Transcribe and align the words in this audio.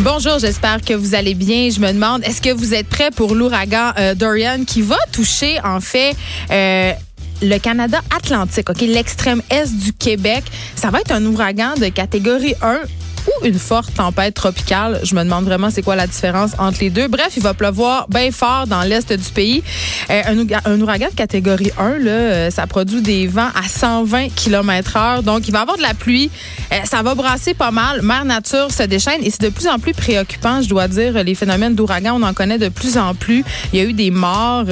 Bonjour, 0.00 0.40
j'espère 0.40 0.80
que 0.80 0.92
vous 0.92 1.14
allez 1.14 1.34
bien. 1.34 1.70
Je 1.70 1.78
me 1.78 1.92
demande, 1.92 2.24
est-ce 2.24 2.42
que 2.42 2.52
vous 2.52 2.74
êtes 2.74 2.88
prêts 2.88 3.10
pour 3.12 3.36
l'ouragan 3.36 3.92
euh, 3.96 4.14
Dorian 4.16 4.64
qui 4.66 4.82
va 4.82 4.98
toucher 5.12 5.60
en 5.62 5.80
fait 5.80 6.16
euh, 6.50 6.92
le 7.40 7.58
Canada 7.58 8.00
Atlantique, 8.14 8.68
ok, 8.68 8.80
l'extrême 8.80 9.40
est 9.50 9.72
du 9.72 9.92
Québec? 9.92 10.42
Ça 10.74 10.90
va 10.90 11.00
être 11.00 11.12
un 11.12 11.24
ouragan 11.24 11.74
de 11.80 11.86
catégorie 11.88 12.54
1 12.60 12.80
ou 13.26 13.46
une 13.46 13.58
forte 13.58 13.94
tempête 13.94 14.34
tropicale. 14.34 15.00
Je 15.02 15.14
me 15.14 15.22
demande 15.22 15.44
vraiment 15.44 15.70
c'est 15.70 15.82
quoi 15.82 15.96
la 15.96 16.06
différence 16.06 16.52
entre 16.58 16.78
les 16.80 16.90
deux. 16.90 17.08
Bref, 17.08 17.32
il 17.36 17.42
va 17.42 17.54
pleuvoir 17.54 18.06
bien 18.08 18.30
fort 18.30 18.66
dans 18.66 18.82
l'est 18.82 19.12
du 19.12 19.30
pays. 19.30 19.62
Euh, 20.10 20.22
un, 20.64 20.80
ouragan 20.80 21.08
de 21.10 21.14
catégorie 21.14 21.72
1, 21.78 21.98
là, 21.98 22.10
euh, 22.10 22.50
ça 22.50 22.66
produit 22.66 23.02
des 23.02 23.26
vents 23.26 23.48
à 23.54 23.68
120 23.68 24.28
km 24.34 24.96
heure. 24.96 25.22
Donc, 25.22 25.48
il 25.48 25.52
va 25.52 25.60
avoir 25.60 25.76
de 25.76 25.82
la 25.82 25.94
pluie. 25.94 26.30
Euh, 26.72 26.76
ça 26.84 27.02
va 27.02 27.14
brasser 27.14 27.54
pas 27.54 27.70
mal. 27.70 28.02
Mère 28.02 28.24
nature 28.24 28.70
se 28.70 28.82
déchaîne 28.82 29.22
et 29.22 29.30
c'est 29.30 29.42
de 29.42 29.48
plus 29.48 29.68
en 29.68 29.78
plus 29.78 29.92
préoccupant, 29.92 30.62
je 30.62 30.68
dois 30.68 30.88
dire. 30.88 31.22
Les 31.24 31.34
phénomènes 31.34 31.74
d'ouragan, 31.74 32.18
on 32.20 32.22
en 32.22 32.34
connaît 32.34 32.58
de 32.58 32.68
plus 32.68 32.98
en 32.98 33.14
plus. 33.14 33.44
Il 33.72 33.78
y 33.78 33.82
a 33.82 33.84
eu 33.84 33.92
des 33.92 34.10
morts 34.10 34.64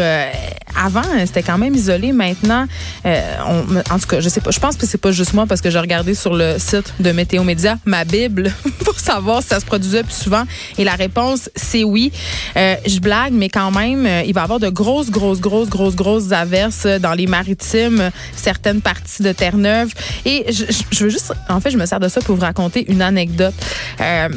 avant, 0.77 1.03
c'était 1.27 1.43
quand 1.43 1.59
même 1.59 1.75
isolé. 1.75 2.12
Maintenant, 2.12 2.67
en 3.05 3.99
tout 3.99 4.07
cas, 4.07 4.21
je 4.21 4.29
sais 4.29 4.41
pas. 4.41 4.51
Je 4.51 4.61
pense 4.61 4.77
que 4.77 4.87
c'est 4.87 4.98
pas 4.98 5.12
juste 5.12 5.35
moi 5.35 5.47
parce 5.47 5.61
que 5.61 5.71
j'ai 5.71 5.79
regardé 5.79 6.15
sur 6.15 6.35
le 6.35 6.57
site 6.59 6.95
de 7.01 7.12
Météo 7.12 7.45
Média 7.45 7.79
ma 7.85 8.05
Bible 8.05 8.53
pour 8.85 8.98
savoir 8.98 9.43
si 9.43 9.48
ça 9.48 9.61
se 9.61 9.65
produisait 9.65 10.03
plus 10.03 10.15
souvent. 10.15 10.45
Et 10.79 10.85
la 10.85 10.95
réponse, 10.95 11.51
c'est 11.55 11.85
oui. 11.85 12.12
Euh, 12.57 12.77
je 12.87 13.01
blague, 13.01 13.33
mais 13.33 13.48
quand 13.48 13.71
même, 13.71 14.07
euh, 14.07 14.23
il 14.27 14.35
va 14.35 14.43
y 14.43 14.45
avoir 14.45 14.61
de 14.61 14.69
grosses, 14.69 15.11
grosses, 15.11 15.41
grosses, 15.41 15.69
grosses, 15.69 15.97
grosses 15.97 16.33
averses 16.33 16.87
dans 16.87 17.12
les 17.12 17.27
maritimes, 17.27 18.11
certaines 18.37 18.81
parties 18.81 19.23
de 19.23 19.33
Terre-Neuve. 19.33 19.93
Et 20.25 20.47
je, 20.53 21.05
veux 21.05 21.11
juste, 21.11 21.33
en 21.48 21.61
fait, 21.61 21.70
je 21.70 21.79
me 21.79 21.87
sers 21.87 22.01
de 22.01 22.09
ça 22.09 22.20
pour 22.20 22.37
vous 22.37 22.43
raconter 22.43 22.91
une 22.91 23.03
anecdote. 23.03 23.55
Euh, 24.01 24.29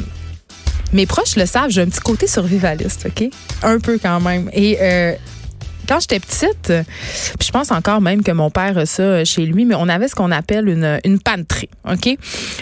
mes 0.92 1.06
proches 1.06 1.36
le 1.36 1.46
savent, 1.46 1.70
j'ai 1.70 1.82
un 1.82 1.86
petit 1.86 2.00
côté 2.00 2.26
survivaliste, 2.26 3.06
OK? 3.06 3.28
Un 3.62 3.78
peu 3.78 3.98
quand 4.00 4.20
même. 4.20 4.48
Et 4.52 4.78
quand 5.86 6.00
j'étais 6.00 6.20
petite, 6.20 6.72
je 7.40 7.50
pense 7.50 7.70
encore 7.70 8.00
même 8.00 8.22
que 8.22 8.32
mon 8.32 8.50
père 8.50 8.78
a 8.78 8.86
ça 8.86 9.24
chez 9.24 9.46
lui, 9.46 9.64
mais 9.64 9.74
on 9.74 9.88
avait 9.88 10.08
ce 10.08 10.14
qu'on 10.14 10.30
appelle 10.30 10.68
une, 10.68 11.00
une 11.04 11.18
pantry, 11.18 11.68
OK? 11.88 12.16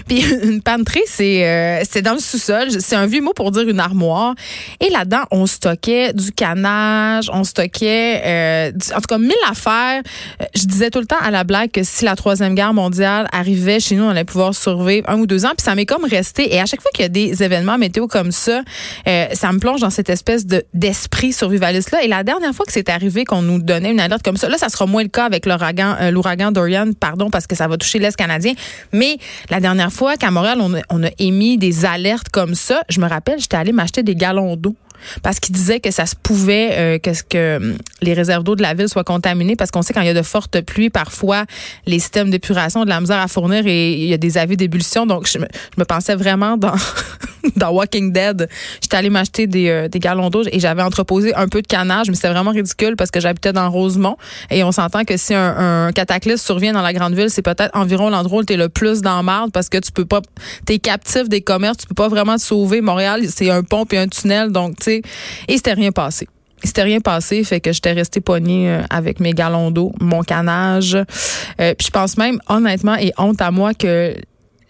Puis 0.08 0.24
une 0.42 0.62
pantry, 0.62 1.00
c'est 1.06 1.46
euh, 1.46 1.82
c'est 1.88 2.02
dans 2.02 2.14
le 2.14 2.18
sous-sol. 2.18 2.68
C'est 2.80 2.96
un 2.96 3.06
vieux 3.06 3.20
mot 3.20 3.32
pour 3.32 3.50
dire 3.50 3.68
une 3.68 3.80
armoire. 3.80 4.34
Et 4.80 4.90
là-dedans, 4.90 5.22
on 5.30 5.46
stockait 5.46 6.12
du 6.12 6.32
canage, 6.32 7.30
on 7.32 7.44
stockait, 7.44 8.22
euh, 8.24 8.72
en 8.94 9.00
tout 9.00 9.06
cas, 9.08 9.18
mille 9.18 9.32
affaires. 9.48 10.02
Euh, 10.40 10.44
je 10.54 10.64
disais 10.64 10.90
tout 10.90 11.00
le 11.00 11.06
temps 11.06 11.20
à 11.20 11.30
la 11.30 11.44
blague 11.44 11.70
que 11.70 11.82
si 11.82 12.04
la 12.04 12.16
Troisième 12.16 12.54
Guerre 12.54 12.74
mondiale 12.74 13.28
arrivait 13.32 13.80
chez 13.80 13.96
nous, 13.96 14.04
on 14.04 14.10
allait 14.10 14.24
pouvoir 14.24 14.54
survivre 14.54 15.08
un 15.08 15.18
ou 15.18 15.26
deux 15.26 15.44
ans. 15.44 15.52
Puis 15.56 15.64
ça 15.64 15.74
m'est 15.74 15.86
comme 15.86 16.04
resté. 16.04 16.54
Et 16.54 16.60
à 16.60 16.66
chaque 16.66 16.80
fois 16.80 16.90
qu'il 16.92 17.02
y 17.02 17.06
a 17.06 17.08
des 17.08 17.42
événements 17.42 17.78
météo 17.78 18.06
comme 18.06 18.32
ça, 18.32 18.62
euh, 19.06 19.26
ça 19.32 19.52
me 19.52 19.58
plonge 19.58 19.80
dans 19.80 19.90
cette 19.90 20.10
espèce 20.10 20.46
de 20.46 20.64
d'esprit 20.74 21.32
survivaliste-là. 21.32 22.02
Et 22.02 22.08
la 22.08 22.24
dernière 22.24 22.54
fois 22.54 22.66
que 22.66 22.72
c'est 22.72 22.88
arrivé, 22.88 23.13
qu'on 23.22 23.42
nous 23.42 23.60
donnait 23.60 23.92
une 23.92 24.00
alerte 24.00 24.24
comme 24.24 24.36
ça. 24.36 24.48
Là, 24.48 24.58
ça 24.58 24.68
sera 24.68 24.86
moins 24.86 25.04
le 25.04 25.08
cas 25.08 25.26
avec 25.26 25.46
l'ouragan, 25.46 25.94
euh, 26.00 26.10
l'ouragan 26.10 26.50
Dorian, 26.50 26.90
pardon, 26.98 27.30
parce 27.30 27.46
que 27.46 27.54
ça 27.54 27.68
va 27.68 27.76
toucher 27.76 28.00
l'Est 28.00 28.16
canadien. 28.16 28.54
Mais 28.92 29.18
la 29.50 29.60
dernière 29.60 29.92
fois 29.92 30.16
qu'à 30.16 30.32
Montréal, 30.32 30.58
on 30.60 31.04
a, 31.04 31.10
émis 31.20 31.58
des 31.58 31.84
alertes 31.84 32.30
comme 32.30 32.56
ça, 32.56 32.82
je 32.88 33.00
me 33.00 33.08
rappelle, 33.08 33.38
j'étais 33.38 33.56
allée 33.56 33.72
m'acheter 33.72 34.02
des 34.02 34.16
galons 34.16 34.56
d'eau 34.56 34.74
parce 35.22 35.38
qu'il 35.38 35.54
disait 35.54 35.80
que 35.80 35.90
ça 35.90 36.06
se 36.06 36.14
pouvait 36.16 36.70
euh, 36.72 36.98
que, 36.98 37.56
hum, 37.56 37.76
les 38.02 38.14
réserves 38.14 38.42
d'eau 38.42 38.56
de 38.56 38.62
la 38.62 38.74
ville 38.74 38.88
soient 38.88 39.04
contaminées 39.04 39.54
parce 39.54 39.70
qu'on 39.70 39.82
sait 39.82 39.92
quand 39.92 40.00
il 40.00 40.06
y 40.06 40.10
a 40.10 40.14
de 40.14 40.22
fortes 40.22 40.60
pluies, 40.62 40.90
parfois 40.90 41.44
les 41.86 41.98
systèmes 41.98 42.30
d'épuration 42.30 42.80
ont 42.80 42.84
de 42.84 42.88
la 42.88 43.00
misère 43.00 43.20
à 43.20 43.28
fournir 43.28 43.66
et 43.66 43.92
il 43.92 44.08
y 44.08 44.14
a 44.14 44.18
des 44.18 44.38
avis 44.38 44.56
d'ébullition. 44.56 45.06
Donc, 45.06 45.28
je 45.28 45.38
me 45.38 45.84
pensais 45.84 46.14
vraiment 46.14 46.56
dans 46.56 46.72
dans 47.56 47.70
Walking 47.70 48.12
Dead. 48.12 48.48
J'étais 48.80 48.96
allée 48.96 49.10
m'acheter 49.10 49.46
des, 49.46 49.68
euh, 49.68 49.88
des 49.88 49.98
gallons 49.98 50.30
d'eau 50.30 50.42
et 50.50 50.60
j'avais 50.60 50.82
entreposé 50.82 51.34
un 51.34 51.48
peu 51.48 51.62
de 51.62 51.66
canage, 51.66 52.08
mais 52.08 52.14
c'était 52.14 52.30
vraiment 52.30 52.50
ridicule 52.50 52.96
parce 52.96 53.10
que 53.10 53.20
j'habitais 53.20 53.52
dans 53.52 53.70
Rosemont 53.70 54.16
et 54.50 54.64
on 54.64 54.72
s'entend 54.72 55.04
que 55.04 55.16
si 55.16 55.34
un, 55.34 55.86
un, 55.86 55.92
cataclysme 55.92 56.44
survient 56.44 56.72
dans 56.72 56.82
la 56.82 56.92
grande 56.92 57.14
ville, 57.14 57.30
c'est 57.30 57.42
peut-être 57.42 57.70
environ 57.74 58.10
l'endroit 58.10 58.40
où 58.40 58.44
tu 58.44 58.54
es 58.54 58.56
le 58.56 58.68
plus 58.68 59.00
dans 59.00 59.22
marde 59.22 59.52
parce 59.52 59.68
que 59.68 59.78
tu 59.78 59.92
peux 59.92 60.04
pas, 60.04 60.20
t'es 60.66 60.78
captif 60.78 61.28
des 61.28 61.40
commerces, 61.40 61.78
tu 61.78 61.86
peux 61.86 61.94
pas 61.94 62.08
vraiment 62.08 62.36
te 62.36 62.42
sauver. 62.42 62.80
Montréal, 62.80 63.22
c'est 63.28 63.50
un 63.50 63.62
pont 63.62 63.84
et 63.90 63.98
un 63.98 64.08
tunnel, 64.08 64.50
donc 64.50 64.76
tu 64.76 64.84
sais, 64.84 65.02
et 65.48 65.56
c'était 65.56 65.74
rien 65.74 65.92
passé. 65.92 66.28
Il 66.64 66.68
s'était 66.68 66.82
rien 66.82 67.00
passé, 67.00 67.44
fait 67.44 67.60
que 67.60 67.72
j'étais 67.72 67.92
restée 67.92 68.22
poignée 68.22 68.70
euh, 68.70 68.80
avec 68.88 69.20
mes 69.20 69.32
galons 69.34 69.70
d'eau, 69.70 69.92
mon 70.00 70.22
canage. 70.22 70.94
Euh, 70.94 71.74
puis 71.74 71.86
je 71.86 71.90
pense 71.90 72.16
même, 72.16 72.40
honnêtement, 72.48 72.96
et 72.96 73.12
honte 73.18 73.42
à 73.42 73.50
moi 73.50 73.74
que 73.74 74.16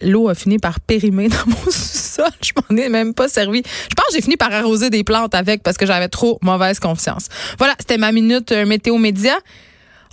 l'eau 0.04 0.28
a 0.28 0.34
fini 0.34 0.58
par 0.58 0.80
périmer 0.80 1.28
dans 1.28 1.36
mon 1.46 1.70
sous-sol. 1.70 2.30
Je 2.42 2.52
m'en 2.56 2.76
ai 2.76 2.88
même 2.88 3.14
pas 3.14 3.28
servi. 3.28 3.62
Je 3.64 3.94
pense 3.94 4.06
que 4.08 4.14
j'ai 4.14 4.22
fini 4.22 4.36
par 4.36 4.52
arroser 4.52 4.90
des 4.90 5.04
plantes 5.04 5.34
avec 5.34 5.62
parce 5.62 5.76
que 5.76 5.86
j'avais 5.86 6.08
trop 6.08 6.38
mauvaise 6.42 6.78
confiance. 6.78 7.28
Voilà, 7.58 7.74
c'était 7.78 7.98
ma 7.98 8.12
minute 8.12 8.52
euh, 8.52 8.66
météo 8.66 8.98
média. 8.98 9.34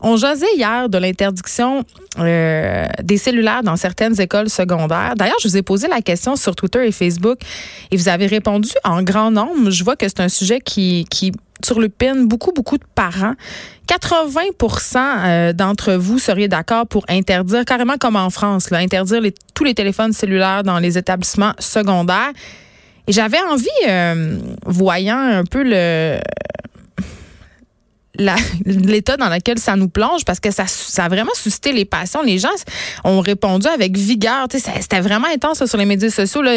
On 0.03 0.17
jasait 0.17 0.47
hier 0.55 0.89
de 0.89 0.97
l'interdiction 0.97 1.83
euh, 2.17 2.87
des 3.03 3.17
cellulaires 3.17 3.61
dans 3.61 3.75
certaines 3.75 4.19
écoles 4.19 4.49
secondaires. 4.49 5.13
D'ailleurs, 5.15 5.37
je 5.41 5.47
vous 5.47 5.57
ai 5.57 5.61
posé 5.61 5.87
la 5.87 6.01
question 6.01 6.35
sur 6.35 6.55
Twitter 6.55 6.87
et 6.87 6.91
Facebook 6.91 7.39
et 7.91 7.97
vous 7.97 8.09
avez 8.09 8.25
répondu 8.25 8.69
en 8.83 9.03
grand 9.03 9.29
nombre. 9.29 9.69
Je 9.69 9.83
vois 9.83 9.95
que 9.95 10.07
c'est 10.07 10.19
un 10.19 10.29
sujet 10.29 10.59
qui, 10.59 11.05
qui 11.11 11.31
pin 11.89 12.15
beaucoup, 12.25 12.51
beaucoup 12.51 12.77
de 12.77 12.83
parents. 12.95 13.33
80% 13.87 14.97
euh, 14.97 15.53
d'entre 15.53 15.93
vous 15.93 16.19
seriez 16.19 16.47
d'accord 16.47 16.87
pour 16.87 17.03
interdire, 17.09 17.65
carrément 17.65 17.97
comme 17.99 18.15
en 18.15 18.29
France, 18.29 18.71
interdire 18.71 19.21
tous 19.53 19.63
les 19.63 19.73
téléphones 19.73 20.13
cellulaires 20.13 20.63
dans 20.63 20.79
les 20.79 20.97
établissements 20.97 21.53
secondaires. 21.59 22.31
Et 23.07 23.11
j'avais 23.11 23.41
envie, 23.49 23.67
euh, 23.89 24.37
voyant 24.65 25.19
un 25.19 25.43
peu 25.43 25.63
le, 25.63 26.19
l'état 28.65 29.17
dans 29.17 29.29
lequel 29.29 29.59
ça 29.59 29.75
nous 29.75 29.89
plonge 29.89 30.23
parce 30.25 30.39
que 30.39 30.49
ça, 30.51 30.65
a 31.03 31.09
vraiment 31.09 31.33
suscité 31.33 31.73
les 31.73 31.85
passions. 31.85 32.21
Les 32.21 32.37
gens 32.37 32.49
ont 33.03 33.19
répondu 33.19 33.67
avec 33.67 33.97
vigueur. 33.97 34.47
C'était 34.49 35.01
vraiment 35.01 35.27
intense 35.27 35.65
sur 35.65 35.77
les 35.77 35.85
médias 35.85 36.09
sociaux. 36.09 36.41
Là. 36.41 36.53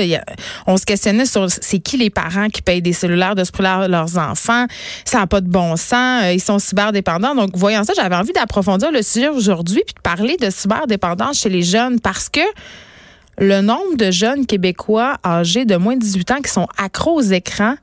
On 0.66 0.76
se 0.76 0.84
questionnait 0.84 1.26
sur 1.26 1.50
c'est 1.50 1.78
qui 1.80 1.96
les 1.96 2.10
parents 2.10 2.48
qui 2.48 2.62
payent 2.62 2.82
des 2.82 2.92
cellulaires 2.92 3.34
de 3.34 3.44
ce 3.44 3.50
prix 3.50 3.64
leurs 3.64 4.18
enfants? 4.18 4.66
Ça 5.04 5.18
n'a 5.18 5.26
pas 5.26 5.40
de 5.40 5.48
bon 5.48 5.76
sens. 5.76 6.24
Euh, 6.24 6.32
ils 6.32 6.40
sont 6.40 6.58
cyberdépendants. 6.58 7.34
Donc, 7.34 7.50
voyant 7.54 7.84
ça, 7.84 7.92
j'avais 7.96 8.16
envie 8.16 8.32
d'approfondir 8.32 8.90
le 8.92 9.02
sujet 9.02 9.28
aujourd'hui 9.28 9.82
puis 9.86 9.94
de 9.94 10.00
parler 10.00 10.36
de 10.36 10.50
cyberdépendance 10.50 11.40
chez 11.40 11.48
les 11.48 11.62
jeunes 11.62 12.00
parce 12.00 12.28
que 12.28 12.40
le 13.38 13.60
nombre 13.60 13.96
de 13.96 14.10
jeunes 14.10 14.46
Québécois 14.46 15.16
âgés 15.24 15.64
de 15.64 15.76
moins 15.76 15.96
de 15.96 16.00
18 16.00 16.30
ans 16.30 16.40
qui 16.42 16.50
sont 16.50 16.68
accros 16.76 17.14
aux 17.14 17.22
écrans, 17.22 17.74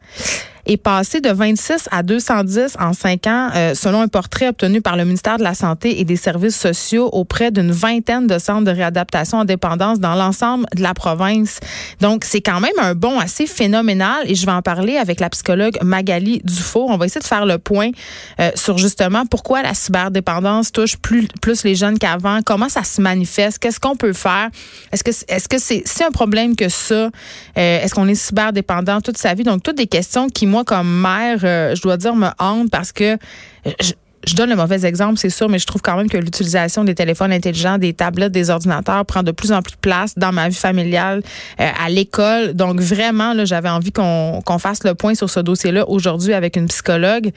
est 0.65 0.77
passé 0.77 1.21
de 1.21 1.29
26 1.29 1.87
à 1.91 2.03
210 2.03 2.77
en 2.79 2.93
cinq 2.93 3.27
ans, 3.27 3.49
euh, 3.55 3.73
selon 3.73 4.01
un 4.01 4.07
portrait 4.07 4.47
obtenu 4.47 4.81
par 4.81 4.97
le 4.97 5.05
ministère 5.05 5.37
de 5.37 5.43
la 5.43 5.53
Santé 5.53 5.99
et 5.99 6.05
des 6.05 6.15
Services 6.15 6.57
sociaux 6.57 7.09
auprès 7.11 7.51
d'une 7.51 7.71
vingtaine 7.71 8.27
de 8.27 8.37
centres 8.39 8.65
de 8.65 8.71
réadaptation 8.71 9.39
en 9.39 9.45
dépendance 9.45 9.99
dans 9.99 10.15
l'ensemble 10.15 10.65
de 10.75 10.81
la 10.81 10.93
province. 10.93 11.59
Donc, 11.99 12.23
c'est 12.25 12.41
quand 12.41 12.59
même 12.59 12.71
un 12.79 12.95
bond 12.95 13.19
assez 13.19 13.47
phénoménal 13.47 14.23
et 14.25 14.35
je 14.35 14.45
vais 14.45 14.51
en 14.51 14.61
parler 14.61 14.97
avec 14.97 15.19
la 15.19 15.29
psychologue 15.29 15.77
Magali 15.81 16.41
Dufour. 16.43 16.89
On 16.89 16.97
va 16.97 17.05
essayer 17.05 17.21
de 17.21 17.27
faire 17.27 17.45
le 17.45 17.57
point 17.57 17.91
euh, 18.39 18.51
sur 18.55 18.77
justement 18.77 19.25
pourquoi 19.25 19.61
la 19.61 19.73
cyberdépendance 19.73 20.71
touche 20.71 20.97
plus, 20.97 21.27
les 21.63 21.75
jeunes 21.75 21.99
qu'avant, 21.99 22.39
comment 22.45 22.69
ça 22.69 22.83
se 22.83 23.01
manifeste, 23.01 23.59
qu'est-ce 23.59 23.79
qu'on 23.79 23.95
peut 23.95 24.13
faire, 24.13 24.49
est-ce 24.91 25.03
que 25.03 25.57
c'est 25.57 25.83
c'est 25.85 26.03
un 26.03 26.11
problème 26.11 26.55
que 26.55 26.69
ça, 26.69 26.95
euh, 26.95 27.09
est-ce 27.55 27.93
qu'on 27.93 28.07
est 28.07 28.15
cyberdépendant 28.15 29.01
toute 29.01 29.17
sa 29.17 29.33
vie, 29.33 29.43
donc 29.43 29.63
toutes 29.63 29.77
des 29.77 29.87
questions 29.87 30.27
qui 30.29 30.47
moi, 30.51 30.63
comme 30.63 31.01
mère, 31.01 31.39
euh, 31.43 31.73
je 31.75 31.81
dois 31.81 31.97
dire, 31.97 32.15
me 32.15 32.27
hante 32.37 32.69
parce 32.69 32.91
que 32.91 33.17
je, 33.65 34.35
donne 34.35 34.49
le 34.49 34.55
mauvais 34.55 34.85
exemple, 34.85 35.17
c'est 35.17 35.29
sûr, 35.29 35.49
mais 35.49 35.57
je 35.57 35.65
trouve 35.65 35.81
quand 35.81 35.95
même 35.95 36.09
que 36.09 36.17
l'utilisation 36.17 36.83
des 36.83 36.93
téléphones 36.93 37.31
intelligents, 37.31 37.77
des 37.77 37.93
tablettes, 37.93 38.31
des 38.31 38.49
ordinateurs 38.49 39.05
prend 39.05 39.23
de 39.23 39.31
plus 39.31 39.51
en 39.51 39.61
plus 39.61 39.71
de 39.71 39.79
place 39.79 40.13
dans 40.17 40.31
ma 40.31 40.49
vie 40.49 40.55
familiale, 40.55 41.23
euh, 41.59 41.69
à 41.83 41.89
l'école. 41.89 42.53
Donc 42.53 42.79
vraiment, 42.79 43.33
j'avais 43.45 43.69
envie 43.69 43.91
qu'on 43.91 44.59
fasse 44.59 44.83
le 44.83 44.93
point 44.93 45.15
sur 45.15 45.29
ce 45.29 45.39
dossier-là 45.39 45.89
aujourd'hui 45.89 46.33
avec 46.33 46.55
une 46.57 46.67
psychologue. 46.67 47.31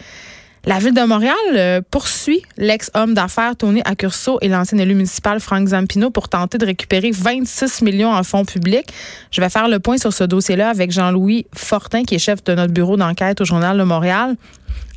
La 0.66 0.78
ville 0.78 0.94
de 0.94 1.02
Montréal 1.02 1.34
euh, 1.52 1.82
poursuit 1.90 2.40
l'ex-homme 2.56 3.12
d'affaires 3.12 3.54
Tony 3.54 3.82
Accurso 3.84 4.38
et 4.40 4.48
l'ancien 4.48 4.78
élu 4.78 4.94
municipal 4.94 5.38
Frank 5.38 5.68
Zampino 5.68 6.08
pour 6.08 6.30
tenter 6.30 6.56
de 6.56 6.64
récupérer 6.64 7.10
26 7.10 7.82
millions 7.82 8.10
en 8.10 8.22
fonds 8.22 8.46
publics. 8.46 8.88
Je 9.30 9.42
vais 9.42 9.50
faire 9.50 9.68
le 9.68 9.78
point 9.78 9.98
sur 9.98 10.14
ce 10.14 10.24
dossier-là 10.24 10.70
avec 10.70 10.90
Jean-Louis 10.90 11.44
Fortin, 11.54 12.04
qui 12.04 12.14
est 12.14 12.18
chef 12.18 12.42
de 12.44 12.54
notre 12.54 12.72
bureau 12.72 12.96
d'enquête 12.96 13.42
au 13.42 13.44
Journal 13.44 13.76
de 13.76 13.82
Montréal. 13.82 14.36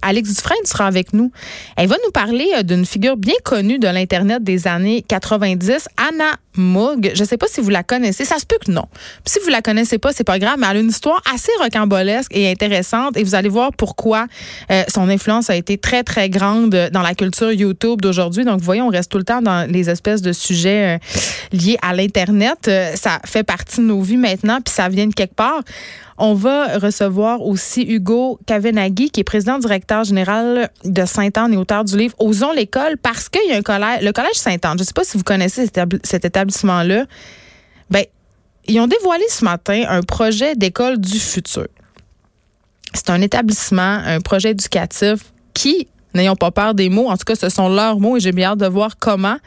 Alex 0.01 0.33
Dufresne 0.33 0.65
sera 0.65 0.88
avec 0.88 1.13
nous. 1.13 1.31
Elle 1.75 1.88
va 1.88 1.95
nous 2.05 2.11
parler 2.11 2.47
euh, 2.57 2.63
d'une 2.63 2.85
figure 2.85 3.17
bien 3.17 3.35
connue 3.44 3.79
de 3.79 3.88
l'Internet 3.88 4.44
des 4.44 4.67
années 4.67 5.03
90, 5.07 5.88
Anna 5.97 6.33
Moog. 6.55 7.11
Je 7.13 7.21
ne 7.21 7.27
sais 7.27 7.38
pas 7.38 7.47
si 7.47 7.61
vous 7.61 7.69
la 7.69 7.83
connaissez. 7.83 8.25
Ça 8.25 8.39
se 8.39 8.45
peut 8.45 8.57
que 8.63 8.71
non. 8.71 8.85
si 9.25 9.39
vous 9.44 9.49
la 9.49 9.61
connaissez 9.61 9.97
pas, 9.97 10.11
c'est 10.11 10.23
pas 10.23 10.39
grave, 10.39 10.57
mais 10.59 10.67
elle 10.69 10.77
a 10.77 10.79
une 10.79 10.89
histoire 10.89 11.21
assez 11.33 11.51
rocambolesque 11.61 12.31
et 12.35 12.49
intéressante 12.49 13.17
et 13.17 13.23
vous 13.23 13.35
allez 13.35 13.49
voir 13.49 13.71
pourquoi 13.73 14.27
euh, 14.71 14.83
son 14.88 15.09
influence 15.09 15.49
a 15.49 15.55
été 15.55 15.77
très, 15.77 16.03
très 16.03 16.29
grande 16.29 16.89
dans 16.91 17.01
la 17.01 17.13
culture 17.13 17.51
YouTube 17.51 18.01
d'aujourd'hui. 18.01 18.45
Donc, 18.45 18.59
vous 18.59 18.65
voyez, 18.65 18.81
on 18.81 18.89
reste 18.89 19.11
tout 19.11 19.17
le 19.17 19.23
temps 19.23 19.41
dans 19.41 19.69
les 19.69 19.89
espèces 19.89 20.21
de 20.21 20.31
sujets 20.31 20.95
euh, 20.95 21.57
liés 21.57 21.77
à 21.81 21.94
l'Internet. 21.94 22.69
ça 22.95 23.19
fait 23.25 23.44
partie 23.44 23.81
de 23.81 23.85
nos 23.85 24.01
vies 24.01 24.17
maintenant, 24.17 24.59
puis 24.63 24.73
ça 24.73 24.89
vient 24.89 25.07
de 25.07 25.13
quelque 25.13 25.35
part. 25.35 25.61
On 26.19 26.33
va 26.33 26.79
recevoir 26.79 27.44
aussi 27.44 27.83
Hugo 27.83 28.39
Kavenaghi, 28.47 29.11
qui 29.11 29.19
est 29.19 29.23
président 29.23 29.59
directeur 29.59 29.86
général 30.03 30.69
de 30.83 31.05
Sainte-Anne 31.05 31.53
et 31.53 31.57
auteur 31.57 31.83
du 31.83 31.97
livre 31.97 32.15
Osons 32.19 32.51
l'école, 32.51 32.97
parce 32.97 33.29
qu'il 33.29 33.49
y 33.49 33.53
a 33.53 33.57
un 33.57 33.61
collège, 33.61 34.01
le 34.01 34.11
collège 34.11 34.35
Sainte-Anne. 34.35 34.77
Je 34.77 34.83
ne 34.83 34.87
sais 34.87 34.93
pas 34.93 35.03
si 35.03 35.17
vous 35.17 35.23
connaissez 35.23 35.67
cet 36.03 36.25
établissement-là. 36.25 37.05
Ben, 37.89 38.03
ils 38.67 38.79
ont 38.79 38.87
dévoilé 38.87 39.23
ce 39.29 39.45
matin 39.45 39.83
un 39.87 40.01
projet 40.01 40.55
d'école 40.55 40.99
du 40.99 41.19
futur. 41.19 41.67
C'est 42.93 43.09
un 43.09 43.21
établissement, 43.21 44.01
un 44.05 44.19
projet 44.21 44.51
éducatif 44.51 45.19
qui, 45.53 45.87
n'ayons 46.13 46.35
pas 46.35 46.51
peur 46.51 46.73
des 46.73 46.89
mots, 46.89 47.09
en 47.09 47.17
tout 47.17 47.25
cas, 47.25 47.35
ce 47.35 47.49
sont 47.49 47.69
leurs 47.69 47.99
mots 47.99 48.17
et 48.17 48.19
j'ai 48.19 48.31
bien 48.31 48.51
hâte 48.51 48.59
de 48.59 48.67
voir 48.67 48.97
comment 48.97 49.37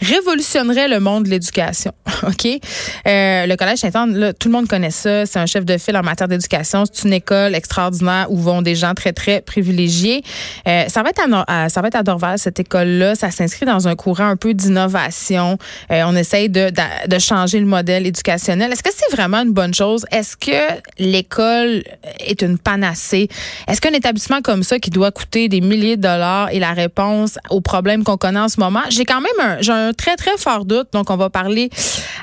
révolutionnerait 0.00 0.88
le 0.88 1.00
monde 1.00 1.24
de 1.24 1.30
l'éducation. 1.30 1.92
OK? 2.22 2.46
Euh, 2.46 3.46
le 3.46 3.56
Collège 3.56 3.78
Saint-Anne, 3.78 4.32
tout 4.38 4.48
le 4.48 4.52
monde 4.52 4.68
connaît 4.68 4.90
ça. 4.90 5.26
C'est 5.26 5.38
un 5.38 5.46
chef 5.46 5.64
de 5.64 5.78
file 5.78 5.96
en 5.96 6.02
matière 6.02 6.28
d'éducation. 6.28 6.84
C'est 6.90 7.06
une 7.06 7.14
école 7.14 7.54
extraordinaire 7.54 8.26
où 8.30 8.36
vont 8.36 8.62
des 8.62 8.74
gens 8.74 8.94
très, 8.94 9.12
très 9.12 9.40
privilégiés. 9.40 10.22
Euh, 10.68 10.84
ça, 10.88 11.02
va 11.02 11.10
être 11.10 11.22
à, 11.46 11.68
ça 11.68 11.80
va 11.80 11.88
être 11.88 11.96
à 11.96 12.36
cette 12.36 12.60
école-là. 12.60 13.14
Ça 13.14 13.30
s'inscrit 13.30 13.66
dans 13.66 13.88
un 13.88 13.94
courant 13.94 14.28
un 14.28 14.36
peu 14.36 14.54
d'innovation. 14.54 15.58
Euh, 15.90 16.02
on 16.06 16.14
essaye 16.16 16.48
de, 16.48 16.70
de, 16.70 17.18
changer 17.18 17.60
le 17.60 17.66
modèle 17.66 18.06
éducationnel. 18.06 18.72
Est-ce 18.72 18.82
que 18.82 18.90
c'est 18.94 19.14
vraiment 19.14 19.38
une 19.38 19.52
bonne 19.52 19.74
chose? 19.74 20.04
Est-ce 20.10 20.36
que 20.36 20.80
l'école 20.98 21.82
est 22.20 22.42
une 22.42 22.58
panacée? 22.58 23.28
Est-ce 23.68 23.80
qu'un 23.80 23.92
établissement 23.92 24.42
comme 24.42 24.62
ça 24.62 24.78
qui 24.78 24.90
doit 24.90 25.10
coûter 25.10 25.48
des 25.48 25.60
milliers 25.60 25.96
de 25.96 26.02
dollars 26.02 26.50
est 26.50 26.58
la 26.58 26.72
réponse 26.72 27.38
aux 27.50 27.60
problèmes 27.60 28.04
qu'on 28.04 28.16
connaît 28.16 28.40
en 28.40 28.48
ce 28.48 28.60
moment? 28.60 28.82
J'ai 28.90 29.04
quand 29.04 29.20
même 29.20 29.58
un, 29.68 29.85
un 29.85 29.85
très, 29.92 30.16
très 30.16 30.36
fort 30.36 30.64
doute. 30.64 30.88
Donc, 30.92 31.10
on 31.10 31.16
va 31.16 31.30
parler 31.30 31.70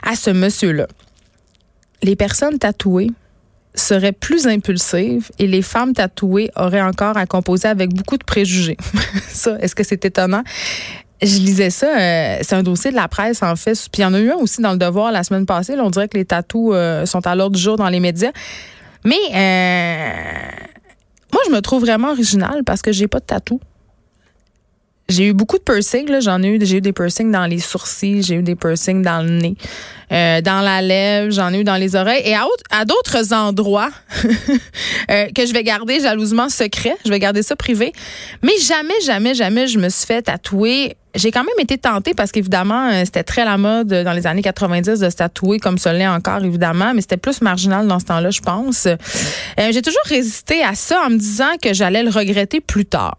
à 0.03 0.15
ce 0.15 0.29
monsieur-là. 0.29 0.87
Les 2.01 2.15
personnes 2.15 2.59
tatouées 2.59 3.11
seraient 3.75 4.11
plus 4.11 4.47
impulsives 4.47 5.29
et 5.39 5.47
les 5.47 5.61
femmes 5.61 5.93
tatouées 5.93 6.51
auraient 6.55 6.81
encore 6.81 7.17
à 7.17 7.25
composer 7.25 7.67
avec 7.67 7.93
beaucoup 7.93 8.17
de 8.17 8.23
préjugés. 8.23 8.77
ça, 9.27 9.57
est-ce 9.59 9.75
que 9.75 9.83
c'est 9.83 10.05
étonnant? 10.05 10.43
Je 11.21 11.37
lisais 11.39 11.69
ça, 11.69 11.87
euh, 11.87 12.37
c'est 12.41 12.53
un 12.53 12.63
dossier 12.63 12.91
de 12.91 12.97
la 12.97 13.07
presse 13.07 13.41
en 13.43 13.55
fait, 13.55 13.73
puis 13.91 14.01
il 14.01 14.01
y 14.01 14.05
en 14.05 14.13
a 14.13 14.19
eu 14.19 14.29
un 14.29 14.35
aussi 14.35 14.61
dans 14.61 14.73
le 14.73 14.77
Devoir 14.77 15.11
la 15.11 15.23
semaine 15.23 15.45
passée. 15.45 15.75
on 15.79 15.89
dirait 15.89 16.09
que 16.09 16.17
les 16.17 16.25
tatous 16.25 16.71
euh, 16.73 17.05
sont 17.05 17.25
à 17.25 17.33
l'ordre 17.35 17.55
du 17.55 17.61
jour 17.61 17.77
dans 17.77 17.87
les 17.87 18.01
médias. 18.01 18.31
Mais 19.05 19.15
euh, 19.33 20.11
moi, 21.31 21.41
je 21.47 21.51
me 21.51 21.61
trouve 21.61 21.81
vraiment 21.81 22.11
originale 22.11 22.63
parce 22.65 22.81
que 22.81 22.91
j'ai 22.91 23.07
pas 23.07 23.19
de 23.19 23.25
tatou. 23.25 23.59
J'ai 25.13 25.27
eu 25.27 25.33
beaucoup 25.33 25.59
de 25.59 25.63
piercings. 25.63 26.09
J'en 26.21 26.41
ai 26.41 26.47
eu, 26.47 26.59
j'ai 26.65 26.77
eu 26.77 26.81
des 26.81 26.91
piercings 26.91 27.31
dans 27.31 27.45
les 27.45 27.59
sourcils, 27.59 28.23
j'ai 28.23 28.35
eu 28.35 28.41
des 28.41 28.55
piercings 28.55 29.03
dans 29.03 29.21
le 29.21 29.29
nez, 29.29 29.55
euh, 30.11 30.41
dans 30.41 30.61
la 30.61 30.81
lèvre, 30.81 31.31
j'en 31.31 31.53
ai 31.53 31.59
eu 31.59 31.63
dans 31.63 31.75
les 31.75 31.95
oreilles 31.95 32.23
et 32.25 32.33
à, 32.33 32.45
à 32.71 32.83
d'autres 32.85 33.31
endroits 33.31 33.91
euh, 35.11 35.27
que 35.35 35.45
je 35.45 35.53
vais 35.53 35.63
garder 35.63 35.99
jalousement 35.99 36.49
secret. 36.49 36.95
Je 37.05 37.11
vais 37.11 37.19
garder 37.19 37.43
ça 37.43 37.55
privé. 37.55 37.93
Mais 38.41 38.57
jamais, 38.59 38.99
jamais, 39.05 39.35
jamais 39.35 39.67
je 39.67 39.77
me 39.77 39.89
suis 39.89 40.07
fait 40.07 40.23
tatouer. 40.23 40.97
J'ai 41.13 41.29
quand 41.29 41.43
même 41.43 41.59
été 41.59 41.77
tentée 41.77 42.15
parce 42.15 42.31
qu'évidemment, 42.31 42.89
euh, 42.89 43.03
c'était 43.05 43.23
très 43.23 43.45
la 43.45 43.59
mode 43.59 43.89
dans 43.89 44.13
les 44.13 44.25
années 44.25 44.41
90 44.41 44.99
de 44.99 45.09
se 45.11 45.15
tatouer 45.15 45.59
comme 45.59 45.77
ça 45.77 45.93
l'est 45.93 46.07
encore, 46.07 46.43
évidemment, 46.43 46.91
mais 46.95 47.01
c'était 47.01 47.17
plus 47.17 47.39
marginal 47.41 47.87
dans 47.87 47.99
ce 47.99 48.05
temps-là, 48.05 48.31
je 48.31 48.41
pense. 48.41 48.87
j'ai 49.59 49.81
toujours 49.83 50.05
résisté 50.05 50.63
à 50.63 50.73
ça 50.73 51.03
en 51.05 51.11
me 51.11 51.17
disant 51.17 51.51
que 51.61 51.71
j'allais 51.71 52.01
le 52.01 52.09
regretter 52.09 52.61
plus 52.61 52.87
tard. 52.87 53.15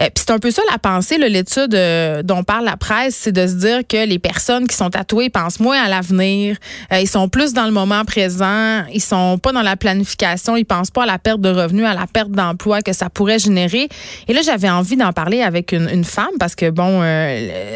Euh, 0.00 0.04
puis 0.04 0.24
c'est 0.26 0.30
un 0.30 0.38
peu 0.38 0.50
ça 0.50 0.62
la 0.70 0.78
pensée, 0.78 1.18
l'étude 1.18 1.74
euh, 1.74 2.22
dont 2.22 2.42
parle 2.42 2.64
la 2.64 2.76
presse, 2.76 3.16
c'est 3.16 3.32
de 3.32 3.46
se 3.46 3.54
dire 3.54 3.80
que 3.88 4.06
les 4.06 4.18
personnes 4.18 4.66
qui 4.66 4.76
sont 4.76 4.90
tatouées 4.90 5.30
pensent 5.30 5.60
moins 5.60 5.82
à 5.82 5.88
l'avenir, 5.88 6.56
euh, 6.92 7.00
ils 7.00 7.08
sont 7.08 7.28
plus 7.28 7.52
dans 7.52 7.64
le 7.64 7.70
moment 7.70 8.04
présent, 8.04 8.84
ils 8.92 9.00
sont 9.00 9.38
pas 9.38 9.52
dans 9.52 9.62
la 9.62 9.76
planification, 9.76 10.56
ils 10.56 10.64
pensent 10.64 10.90
pas 10.90 11.04
à 11.04 11.06
la 11.06 11.18
perte 11.18 11.40
de 11.40 11.48
revenus, 11.48 11.86
à 11.86 11.94
la 11.94 12.06
perte 12.06 12.30
d'emploi 12.30 12.82
que 12.82 12.92
ça 12.92 13.08
pourrait 13.08 13.38
générer. 13.38 13.88
Et 14.28 14.34
là, 14.34 14.42
j'avais 14.42 14.68
envie 14.68 14.96
d'en 14.96 15.12
parler 15.12 15.42
avec 15.42 15.72
une, 15.72 15.88
une, 15.88 16.04
femme 16.04 16.26
parce 16.38 16.54
que 16.54 16.70
bon, 16.70 17.00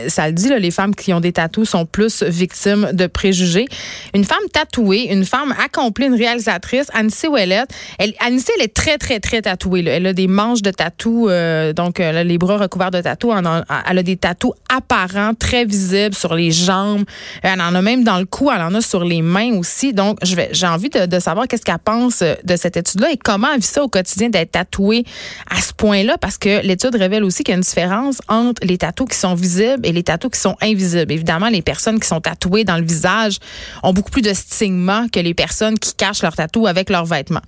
ça 0.09 0.29
le 0.29 0.33
dit, 0.33 0.49
là, 0.49 0.59
les 0.59 0.71
femmes 0.71 0.95
qui 0.95 1.13
ont 1.13 1.21
des 1.21 1.33
tatous 1.33 1.71
sont 1.71 1.87
plus 1.87 2.23
victimes 2.23 2.91
de 2.93 3.07
préjugés. 3.07 3.67
Une 4.15 4.25
femme 4.25 4.39
tatouée, 4.53 5.09
une 5.11 5.25
femme 5.25 5.55
accomplie, 5.63 6.07
une 6.07 6.15
réalisatrice, 6.15 6.89
Anissé 6.93 7.29
Ouellette. 7.29 7.71
Elle, 7.99 8.15
Anissé, 8.21 8.53
elle 8.57 8.65
est 8.65 8.75
très, 8.75 8.99
très, 8.99 9.21
très 9.21 9.43
tatouée. 9.43 9.83
Là. 9.83 9.93
Elle 9.93 10.07
a 10.07 10.13
des 10.13 10.29
manches 10.29 10.63
de 10.63 10.71
tatou, 10.71 11.29
donc 11.75 12.01
elle 12.11 12.17
a 12.17 12.25
les 12.25 12.39
bras 12.39 12.59
recouverts 12.59 12.91
de 12.91 13.01
tatous. 13.01 13.33
Elle 13.89 13.99
a 13.99 14.03
des 14.03 14.17
tatous 14.17 14.53
apparents, 14.69 15.35
très 15.35 15.65
visibles 15.65 16.15
sur 16.15 16.35
les 16.35 16.51
jambes. 16.51 17.05
Elle 17.43 17.61
en 17.61 17.75
a 17.75 17.83
même 17.83 18.05
dans 18.05 18.19
le 18.19 18.27
cou. 18.27 18.51
Elle 18.51 18.63
en 18.63 18.75
a 18.75 18.81
sur 18.81 19.05
les 19.05 19.23
mains 19.23 19.55
aussi. 19.55 19.93
Donc, 19.93 20.19
j'ai 20.23 20.67
envie 20.67 20.91
de, 20.91 21.19
savoir 21.21 21.47
qu'est-ce 21.49 21.65
qu'elle 21.65 21.79
pense 21.79 22.23
de 22.23 22.57
cette 22.57 22.77
étude-là 22.77 23.13
et 23.13 23.17
comment 23.17 23.49
elle 23.55 23.61
vit 23.61 23.67
ça 23.67 23.83
au 23.83 23.89
quotidien 23.89 24.29
d'être 24.29 24.53
tatouée 24.53 25.05
à 25.51 25.61
ce 25.61 25.73
point-là 25.73 26.19
parce 26.19 26.39
que 26.39 26.63
l'étude 26.63 26.95
révèle 26.95 27.25
aussi 27.25 27.45
qu'il 27.45 27.53
y 27.53 27.55
a 27.55 27.57
une 27.57 27.63
différence 27.63 28.21
entre 28.29 28.67
les 28.67 28.79
tatous 28.79 29.09
qui 29.09 29.17
sont 29.17 29.35
visibles 29.35 29.87
et 29.87 29.93
les 29.93 30.03
tatous 30.03 30.31
qui 30.31 30.41
sont 30.41 30.57
invisibles. 30.61 31.13
Évidemment, 31.13 31.49
les 31.49 31.63
personnes 31.63 32.01
qui 32.01 32.09
sont 32.09 32.21
tatouées 32.21 32.65
dans 32.65 32.77
le 32.77 32.85
visage 32.85 33.39
ont 33.83 33.93
beaucoup 33.93 34.11
plus 34.11 34.23
de 34.23 34.33
stigma 34.33 35.05
que 35.13 35.21
les 35.21 35.35
personnes 35.35 35.79
qui 35.79 35.95
cachent 35.95 36.23
leurs 36.23 36.37
tatous 36.37 36.67
avec 36.67 36.91
leurs 36.91 37.05
vêtements. 37.05 37.43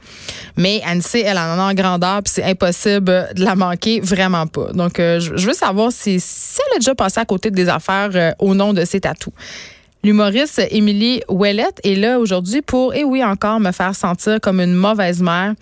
Mais 0.56 0.80
Annecy, 0.86 1.20
elle 1.20 1.38
en 1.38 1.58
a 1.58 1.62
en 1.62 1.74
grandeur 1.74 2.22
puis 2.22 2.32
c'est 2.34 2.44
impossible 2.44 3.28
de 3.34 3.44
la 3.44 3.54
manquer, 3.54 4.00
vraiment 4.00 4.46
donc, 4.74 5.00
euh, 5.00 5.20
je 5.20 5.46
veux 5.46 5.52
savoir 5.52 5.92
si, 5.92 6.14
elle 6.14 6.76
a 6.76 6.78
déjà 6.78 6.94
passé 6.94 7.20
à 7.20 7.24
côté 7.24 7.50
des 7.50 7.68
affaires 7.68 8.10
euh, 8.14 8.32
au 8.38 8.54
nom 8.54 8.72
de 8.72 8.84
ses 8.84 9.00
tatous. 9.00 9.32
L'humoriste 10.04 10.60
Émilie 10.70 11.22
Ouellette 11.28 11.80
est 11.84 11.94
là 11.94 12.18
aujourd'hui 12.18 12.60
pour, 12.60 12.94
et 12.94 13.04
oui 13.04 13.22
encore, 13.22 13.60
me 13.60 13.70
faire 13.70 13.94
sentir 13.94 14.40
comme 14.40 14.60
une 14.60 14.74
mauvaise 14.74 15.22
mère. 15.22 15.54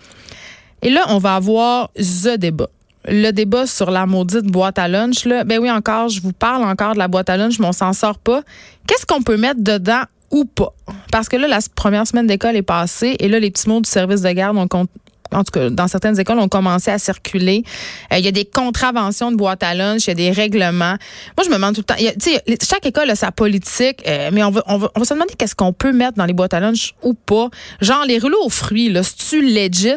Et 0.82 0.90
là, 0.90 1.04
on 1.08 1.18
va 1.18 1.34
avoir 1.34 1.90
The 1.96 2.38
débat. 2.38 2.68
Le 3.06 3.30
débat 3.32 3.66
sur 3.66 3.90
la 3.90 4.06
maudite 4.06 4.46
boîte 4.46 4.78
à 4.78 4.88
lunch, 4.88 5.24
là, 5.24 5.44
ben 5.44 5.58
oui, 5.58 5.70
encore, 5.70 6.08
je 6.08 6.20
vous 6.20 6.32
parle 6.32 6.64
encore 6.64 6.94
de 6.94 6.98
la 6.98 7.08
boîte 7.08 7.30
à 7.30 7.36
lunch, 7.36 7.58
mais 7.58 7.66
on 7.66 7.72
s'en 7.72 7.92
sort 7.92 8.18
pas. 8.18 8.42
Qu'est-ce 8.86 9.06
qu'on 9.06 9.22
peut 9.22 9.36
mettre 9.36 9.62
dedans 9.62 10.02
ou 10.30 10.44
pas? 10.44 10.72
Parce 11.10 11.28
que 11.28 11.36
là, 11.36 11.48
la 11.48 11.60
première 11.74 12.06
semaine 12.06 12.26
d'école 12.26 12.56
est 12.56 12.62
passée 12.62 13.16
et 13.18 13.28
là, 13.28 13.40
les 13.40 13.50
petits 13.50 13.68
mots 13.68 13.80
du 13.80 13.88
service 13.88 14.22
de 14.22 14.30
garde 14.30 14.56
ont, 14.56 14.86
en 15.32 15.44
tout 15.44 15.52
cas, 15.52 15.70
dans 15.70 15.88
certaines 15.88 16.18
écoles, 16.18 16.38
ont 16.38 16.48
commencé 16.48 16.90
à 16.90 16.98
circuler. 16.98 17.64
Euh, 18.12 18.18
il 18.18 18.24
y 18.24 18.28
a 18.28 18.32
des 18.32 18.44
contraventions 18.44 19.30
de 19.30 19.36
boîte 19.36 19.62
à 19.62 19.74
lunch, 19.74 20.04
il 20.04 20.08
y 20.08 20.10
a 20.10 20.14
des 20.14 20.30
règlements. 20.30 20.96
Moi, 21.36 21.44
je 21.44 21.48
me 21.48 21.54
demande 21.54 21.74
tout 21.74 21.82
le 21.82 21.84
temps. 21.84 22.56
chaque 22.62 22.86
école 22.86 23.10
a 23.10 23.16
sa 23.16 23.32
politique, 23.32 24.02
euh, 24.06 24.30
mais 24.32 24.42
on 24.42 24.50
va, 24.50 24.62
on, 24.66 24.78
va, 24.78 24.90
on 24.94 25.00
va 25.00 25.04
se 25.04 25.14
demander 25.14 25.34
qu'est-ce 25.36 25.54
qu'on 25.54 25.72
peut 25.72 25.92
mettre 25.92 26.16
dans 26.16 26.26
les 26.26 26.32
boîtes 26.32 26.54
à 26.54 26.60
lunch 26.60 26.94
ou 27.02 27.14
pas. 27.14 27.48
Genre, 27.80 28.04
les 28.06 28.18
rouleaux 28.18 28.44
aux 28.44 28.50
fruits, 28.50 28.90
là, 28.90 29.02
c'est-tu 29.02 29.42
legit? 29.42 29.94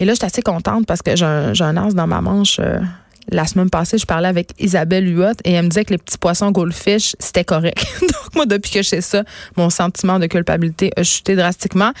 Et 0.00 0.04
là, 0.04 0.12
je 0.12 0.18
suis 0.18 0.26
assez 0.26 0.42
contente 0.42 0.86
parce 0.86 1.02
que 1.02 1.16
j'ai 1.16 1.24
un, 1.24 1.52
un 1.60 1.76
as 1.76 1.94
dans 1.94 2.06
ma 2.06 2.20
manche. 2.20 2.58
Euh, 2.60 2.78
la 3.30 3.46
semaine 3.46 3.68
passée, 3.68 3.98
je 3.98 4.06
parlais 4.06 4.28
avec 4.28 4.52
Isabelle 4.58 5.06
Huot 5.06 5.34
et 5.44 5.52
elle 5.52 5.64
me 5.64 5.68
disait 5.68 5.84
que 5.84 5.90
les 5.90 5.98
petits 5.98 6.16
poissons 6.18 6.50
goldfish, 6.50 7.14
c'était 7.18 7.44
correct. 7.44 7.84
Donc, 8.00 8.34
moi, 8.34 8.46
depuis 8.46 8.70
que 8.70 8.82
je 8.82 8.88
sais 8.88 9.00
ça, 9.00 9.22
mon 9.56 9.70
sentiment 9.70 10.18
de 10.18 10.26
culpabilité 10.26 10.92
a 10.96 11.02
chuté 11.02 11.36
drastiquement. 11.36 11.92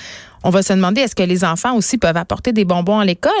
On 0.44 0.50
va 0.50 0.62
se 0.62 0.72
demander, 0.72 1.00
est-ce 1.02 1.14
que 1.14 1.22
les 1.22 1.44
enfants 1.44 1.74
aussi 1.74 1.98
peuvent 1.98 2.16
apporter 2.16 2.52
des 2.52 2.64
bonbons 2.64 2.98
à 2.98 3.04
l'école? 3.04 3.32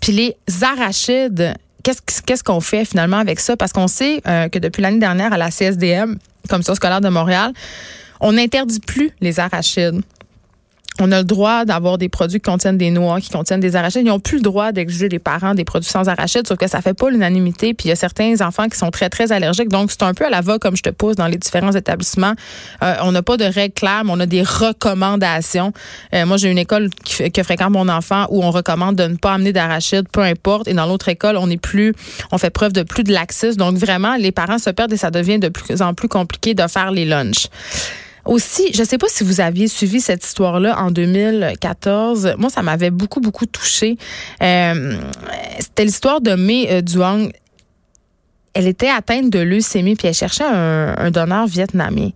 Puis 0.00 0.12
les 0.12 0.36
arachides, 0.62 1.54
qu'est-ce 1.82 2.44
qu'on 2.44 2.60
fait 2.60 2.84
finalement 2.84 3.18
avec 3.18 3.40
ça? 3.40 3.56
Parce 3.56 3.72
qu'on 3.72 3.88
sait 3.88 4.20
euh, 4.26 4.48
que 4.48 4.58
depuis 4.58 4.82
l'année 4.82 4.98
dernière, 4.98 5.32
à 5.32 5.38
la 5.38 5.50
CSDM, 5.50 6.18
Commission 6.48 6.74
scolaire 6.74 7.00
de 7.00 7.08
Montréal, 7.08 7.52
on 8.20 8.32
n'interdit 8.32 8.80
plus 8.80 9.12
les 9.20 9.40
arachides 9.40 10.00
on 11.00 11.10
a 11.12 11.18
le 11.18 11.24
droit 11.24 11.64
d'avoir 11.64 11.98
des 11.98 12.08
produits 12.08 12.40
qui 12.40 12.50
contiennent 12.50 12.78
des 12.78 12.90
noix, 12.90 13.20
qui 13.20 13.30
contiennent 13.30 13.60
des 13.60 13.76
arachides. 13.76 14.02
Ils 14.02 14.08
n'ont 14.08 14.20
plus 14.20 14.36
le 14.36 14.42
droit 14.42 14.72
d'exiger 14.72 15.08
des 15.08 15.18
parents 15.18 15.54
des 15.54 15.64
produits 15.64 15.90
sans 15.90 16.08
arachides, 16.08 16.46
sauf 16.46 16.58
que 16.58 16.68
ça 16.68 16.80
fait 16.80 16.94
pas 16.94 17.10
l'unanimité. 17.10 17.74
Puis 17.74 17.86
il 17.86 17.88
y 17.88 17.92
a 17.92 17.96
certains 17.96 18.40
enfants 18.40 18.68
qui 18.68 18.78
sont 18.78 18.90
très, 18.90 19.08
très 19.08 19.32
allergiques. 19.32 19.68
Donc, 19.68 19.90
c'est 19.90 20.02
un 20.02 20.14
peu 20.14 20.26
à 20.26 20.30
la 20.30 20.40
va 20.40 20.58
comme 20.58 20.76
je 20.76 20.82
te 20.82 20.90
pose 20.90 21.16
dans 21.16 21.26
les 21.26 21.38
différents 21.38 21.72
établissements. 21.72 22.34
Euh, 22.82 22.94
on 23.02 23.12
n'a 23.12 23.22
pas 23.22 23.36
de 23.36 23.44
règles 23.44 23.74
claires, 23.74 24.04
mais 24.04 24.12
on 24.14 24.20
a 24.20 24.26
des 24.26 24.42
recommandations. 24.42 25.72
Euh, 26.14 26.26
moi, 26.26 26.36
j'ai 26.36 26.50
une 26.50 26.58
école 26.58 26.90
que 27.34 27.42
fréquente 27.42 27.70
mon 27.70 27.88
enfant 27.88 28.26
où 28.30 28.42
on 28.42 28.50
recommande 28.50 28.96
de 28.96 29.04
ne 29.04 29.16
pas 29.16 29.34
amener 29.34 29.52
d'arachides, 29.52 30.08
peu 30.10 30.22
importe. 30.22 30.68
Et 30.68 30.74
dans 30.74 30.86
l'autre 30.86 31.08
école, 31.08 31.36
on 31.36 31.48
est 31.50 31.60
plus, 31.60 31.94
on 32.32 32.38
fait 32.38 32.50
preuve 32.50 32.72
de 32.72 32.82
plus 32.82 33.04
de 33.04 33.12
laxisme. 33.12 33.56
Donc, 33.56 33.76
vraiment, 33.76 34.16
les 34.16 34.32
parents 34.32 34.58
se 34.58 34.70
perdent 34.70 34.92
et 34.92 34.96
ça 34.96 35.10
devient 35.10 35.38
de 35.38 35.48
plus 35.48 35.82
en 35.82 35.94
plus 35.94 36.08
compliqué 36.08 36.54
de 36.54 36.66
faire 36.66 36.90
les 36.90 37.04
lunchs. 37.04 37.48
Aussi, 38.30 38.72
je 38.72 38.82
ne 38.82 38.86
sais 38.86 38.96
pas 38.96 39.08
si 39.08 39.24
vous 39.24 39.40
aviez 39.40 39.66
suivi 39.66 40.00
cette 40.00 40.24
histoire-là 40.24 40.80
en 40.80 40.92
2014. 40.92 42.36
Moi, 42.38 42.48
ça 42.48 42.62
m'avait 42.62 42.92
beaucoup, 42.92 43.20
beaucoup 43.20 43.44
touché. 43.44 43.96
Euh, 44.40 44.96
c'était 45.58 45.84
l'histoire 45.84 46.20
de 46.20 46.36
Mei 46.36 46.68
euh, 46.70 46.80
Duong. 46.80 47.32
Elle 48.54 48.68
était 48.68 48.88
atteinte 48.88 49.30
de 49.30 49.40
leucémie 49.40 49.96
puis 49.96 50.06
elle 50.06 50.14
cherchait 50.14 50.44
un, 50.44 51.10
donneur 51.10 51.48
vietnamien. 51.48 52.10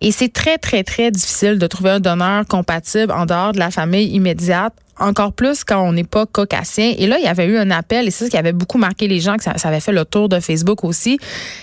Et 0.00 0.10
c'est 0.10 0.32
très, 0.32 0.56
très, 0.56 0.84
très 0.84 1.10
difficile 1.10 1.58
de 1.58 1.66
trouver 1.66 1.90
un 1.90 2.00
donneur 2.00 2.46
compatible 2.46 3.12
en 3.12 3.26
dehors 3.26 3.52
de 3.52 3.58
la 3.58 3.70
famille 3.70 4.08
immédiate 4.08 4.72
encore 4.98 5.32
plus 5.32 5.64
quand 5.64 5.82
on 5.82 5.92
n'est 5.92 6.04
pas 6.04 6.26
caucasien. 6.26 6.94
Et 6.96 7.06
là, 7.06 7.18
il 7.18 7.24
y 7.24 7.28
avait 7.28 7.46
eu 7.46 7.56
un 7.56 7.70
appel, 7.70 8.06
et 8.06 8.10
c'est 8.10 8.24
ça 8.24 8.30
qui 8.30 8.36
avait 8.36 8.52
beaucoup 8.52 8.78
marqué 8.78 9.08
les 9.08 9.20
gens, 9.20 9.36
que 9.36 9.42
ça, 9.44 9.52
avait 9.64 9.80
fait 9.80 9.92
le 9.92 10.04
tour 10.04 10.28
de 10.28 10.40
Facebook 10.40 10.84
aussi. 10.84 11.18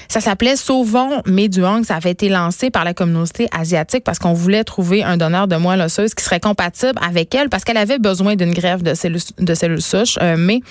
Ça 0.07 0.19
s'appelait 0.19 0.55
Sauvons 0.55 1.21
Méduang. 1.25 1.83
Ça 1.83 1.95
avait 1.95 2.11
été 2.11 2.29
lancé 2.29 2.69
par 2.69 2.83
la 2.83 2.93
communauté 2.93 3.47
asiatique 3.51 4.03
parce 4.03 4.19
qu'on 4.19 4.33
voulait 4.33 4.63
trouver 4.63 5.03
un 5.03 5.17
donneur 5.17 5.47
de 5.47 5.55
moelle 5.55 5.81
osseuse 5.81 6.13
qui 6.13 6.23
serait 6.23 6.39
compatible 6.39 6.99
avec 7.01 7.33
elle 7.35 7.49
parce 7.49 7.63
qu'elle 7.63 7.77
avait 7.77 7.99
besoin 7.99 8.35
d'une 8.35 8.53
greffe 8.53 8.83
de 8.83 8.93
cellules, 8.93 9.21
de 9.37 9.53
cellules 9.53 9.81
souches. 9.81 10.17
Euh, 10.21 10.35
mais, 10.37 10.61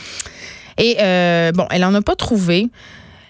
et 0.76 0.96
euh, 1.00 1.52
bon, 1.52 1.66
elle 1.70 1.84
en 1.84 1.94
a 1.94 2.02
pas 2.02 2.16
trouvé. 2.16 2.68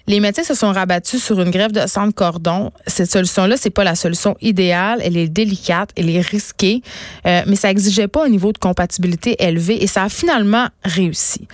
Les 0.09 0.21
médecins 0.21 0.43
se 0.43 0.55
sont 0.55 0.73
rabattus 0.73 1.23
sur 1.23 1.39
une 1.39 1.51
greffe 1.51 1.73
de 1.73 1.87
sang 1.87 2.07
de 2.07 2.13
cordon. 2.13 2.73
Cette 2.87 3.11
solution-là, 3.11 3.57
c'est 3.59 3.69
pas 3.69 3.85
la 3.85 3.95
solution 3.95 4.37
idéale. 4.41 5.03
Elle 5.05 5.19
est 5.19 5.29
délicate, 5.29 5.91
elle 5.97 6.09
est 6.09 6.23
risquée, 6.23 6.81
euh, 7.27 7.43
mais 7.47 7.57
ça 7.57 7.71
exigeait 7.71 8.09
pas 8.09 8.25
un 8.25 8.31
niveau 8.31 8.55
de 8.55 8.57
compatibilité 8.57 9.37
élevé 9.39 9.83
et 9.83 9.87
ça 9.87 10.05
a 10.05 10.09
finalement 10.09 10.69
réussi. 10.83 11.47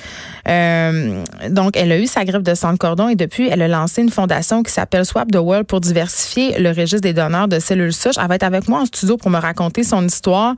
Euh, 0.49 1.25
donc, 1.51 1.77
elle 1.77 1.91
a 1.91 1.99
eu 1.99 2.07
sa 2.07 2.25
greffe 2.25 2.45
de 2.45 2.55
sang 2.55 2.73
de 2.73 2.79
cordon 2.79 3.09
et 3.09 3.17
depuis, 3.17 3.49
elle 3.49 3.61
a 3.61 3.67
lancé 3.67 4.03
une 4.03 4.11
fondation 4.11 4.63
qui 4.63 4.71
s'appelle 4.71 5.05
Swap 5.05 5.33
the 5.33 5.39
World 5.39 5.67
pour 5.67 5.81
diversifier 5.81 6.57
le 6.61 6.69
registre 6.69 7.01
des 7.01 7.13
donneurs 7.13 7.49
de 7.49 7.59
cellules 7.59 7.93
souches. 7.93 8.19
Elle 8.23 8.29
va 8.29 8.37
être 8.37 8.45
avec 8.45 8.69
moi 8.69 8.83
en 8.83 8.87
studio 8.87 9.17
pour 9.17 9.31
me 9.31 9.39
raconter 9.39 9.83
son 9.83 10.07
histoire. 10.07 10.55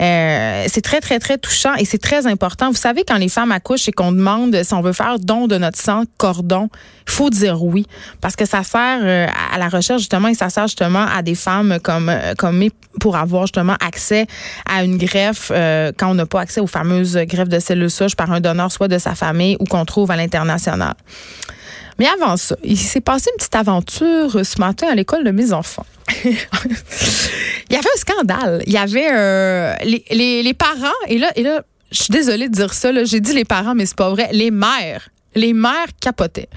Euh, 0.00 0.64
c'est 0.68 0.80
très, 0.80 1.02
très, 1.02 1.18
très 1.18 1.36
touchant 1.36 1.74
et 1.74 1.84
c'est 1.84 1.98
très 1.98 2.26
important. 2.26 2.70
Vous 2.70 2.76
savez, 2.76 3.04
quand 3.06 3.18
les 3.18 3.28
femmes 3.28 3.52
accouchent 3.52 3.86
et 3.86 3.92
qu'on 3.92 4.12
demande 4.12 4.62
si 4.62 4.72
on 4.72 4.80
veut 4.80 4.94
faire 4.94 5.18
don 5.18 5.46
de 5.46 5.58
notre 5.58 5.78
sang 5.78 6.04
cordon, 6.16 6.70
il 7.06 7.12
faut 7.12 7.30
dire 7.34 7.62
oui 7.62 7.86
parce 8.20 8.36
que 8.36 8.46
ça 8.46 8.62
sert 8.62 9.00
euh, 9.02 9.26
à 9.52 9.58
la 9.58 9.68
recherche 9.68 10.00
justement 10.00 10.28
et 10.28 10.34
ça 10.34 10.50
sert 10.50 10.66
justement 10.66 11.06
à 11.06 11.22
des 11.22 11.34
femmes 11.34 11.78
comme 11.82 12.08
euh, 12.08 12.34
comme 12.36 12.68
pour 13.00 13.16
avoir 13.16 13.44
justement 13.44 13.76
accès 13.80 14.26
à 14.68 14.84
une 14.84 14.96
greffe 14.96 15.50
euh, 15.54 15.92
quand 15.96 16.10
on 16.10 16.14
n'a 16.14 16.26
pas 16.26 16.40
accès 16.40 16.60
aux 16.60 16.66
fameuses 16.66 17.16
greffes 17.16 17.48
de 17.48 17.58
cellules 17.58 17.90
souches 17.90 18.16
par 18.16 18.30
un 18.32 18.40
donneur 18.40 18.70
soit 18.70 18.88
de 18.88 18.98
sa 18.98 19.14
famille 19.14 19.56
ou 19.60 19.64
qu'on 19.64 19.84
trouve 19.84 20.10
à 20.10 20.16
l'international. 20.16 20.94
Mais 21.98 22.06
avant 22.20 22.36
ça, 22.36 22.56
il 22.64 22.76
s'est 22.76 23.00
passé 23.00 23.30
une 23.32 23.38
petite 23.38 23.54
aventure 23.54 24.44
ce 24.44 24.60
matin 24.60 24.88
à 24.90 24.94
l'école 24.94 25.22
de 25.22 25.30
mes 25.30 25.52
enfants. 25.52 25.86
il 26.24 26.32
y 27.70 27.76
avait 27.76 27.88
un 27.94 27.98
scandale. 27.98 28.62
Il 28.66 28.72
y 28.72 28.76
avait 28.76 29.78
les, 29.84 30.42
les, 30.42 30.54
parents, 30.54 30.90
et 31.08 31.18
là, 31.18 31.30
et 31.36 31.44
là, 31.44 31.62
je 31.92 32.02
suis 32.02 32.12
désolée 32.12 32.48
de 32.48 32.54
dire 32.54 32.74
ça, 32.74 32.90
j'ai 33.04 33.20
dit 33.20 33.32
les 33.32 33.44
parents, 33.44 33.76
mais 33.76 33.86
c'est 33.86 33.96
pas 33.96 34.10
vrai. 34.10 34.28
Les 34.32 34.50
mères, 34.50 35.08
les 35.34 35.52
mères 35.52 35.86
capotaient. 36.00 36.48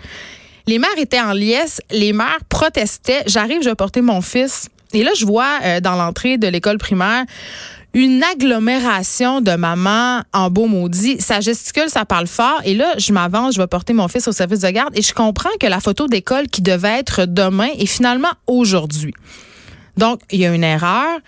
Les 0.67 0.79
mères 0.79 0.97
étaient 0.97 1.21
en 1.21 1.31
liesse, 1.31 1.81
les 1.91 2.11
mères 2.11 2.39
protestaient. 2.49 3.23
J'arrive, 3.25 3.61
je 3.63 3.69
vais 3.69 3.75
porter 3.75 4.01
mon 4.01 4.21
fils. 4.21 4.69
Et 4.93 5.03
là, 5.03 5.11
je 5.17 5.25
vois 5.25 5.59
euh, 5.63 5.79
dans 5.79 5.95
l'entrée 5.95 6.37
de 6.37 6.47
l'école 6.47 6.77
primaire 6.77 7.25
une 7.93 8.21
agglomération 8.21 9.41
de 9.41 9.55
mamans 9.55 10.21
en 10.33 10.49
beau 10.51 10.67
maudit. 10.67 11.19
Ça 11.19 11.39
gesticule, 11.39 11.89
ça 11.89 12.05
parle 12.05 12.27
fort. 12.27 12.61
Et 12.65 12.75
là, 12.75 12.93
je 12.97 13.11
m'avance, 13.13 13.55
je 13.55 13.61
vais 13.61 13.67
porter 13.67 13.93
mon 13.93 14.07
fils 14.07 14.27
au 14.27 14.31
service 14.31 14.59
de 14.59 14.69
garde 14.69 14.95
et 14.95 15.01
je 15.01 15.13
comprends 15.13 15.49
que 15.59 15.67
la 15.67 15.79
photo 15.79 16.07
d'école 16.07 16.47
qui 16.47 16.61
devait 16.61 16.99
être 16.99 17.25
demain 17.25 17.69
est 17.79 17.87
finalement 17.87 18.31
aujourd'hui. 18.45 19.13
Donc, 19.95 20.19
il 20.31 20.39
y 20.39 20.45
a 20.45 20.53
une 20.53 20.63
erreur 20.63 21.19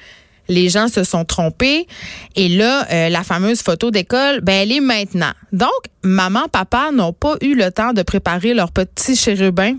les 0.49 0.67
gens 0.67 0.87
se 0.87 1.03
sont 1.03 1.23
trompés. 1.23 1.87
Et 2.35 2.49
là, 2.49 2.85
euh, 2.91 3.09
la 3.09 3.23
fameuse 3.23 3.61
photo 3.61 3.91
d'école, 3.91 4.41
ben, 4.41 4.63
elle 4.63 4.71
est 4.71 4.81
maintenant. 4.81 5.31
Donc, 5.53 5.69
maman, 6.03 6.47
papa 6.51 6.89
n'ont 6.91 7.13
pas 7.13 7.35
eu 7.41 7.55
le 7.55 7.71
temps 7.71 7.93
de 7.93 8.01
préparer 8.01 8.53
leur 8.53 8.71
petit 8.71 9.15
chérubin. 9.15 9.75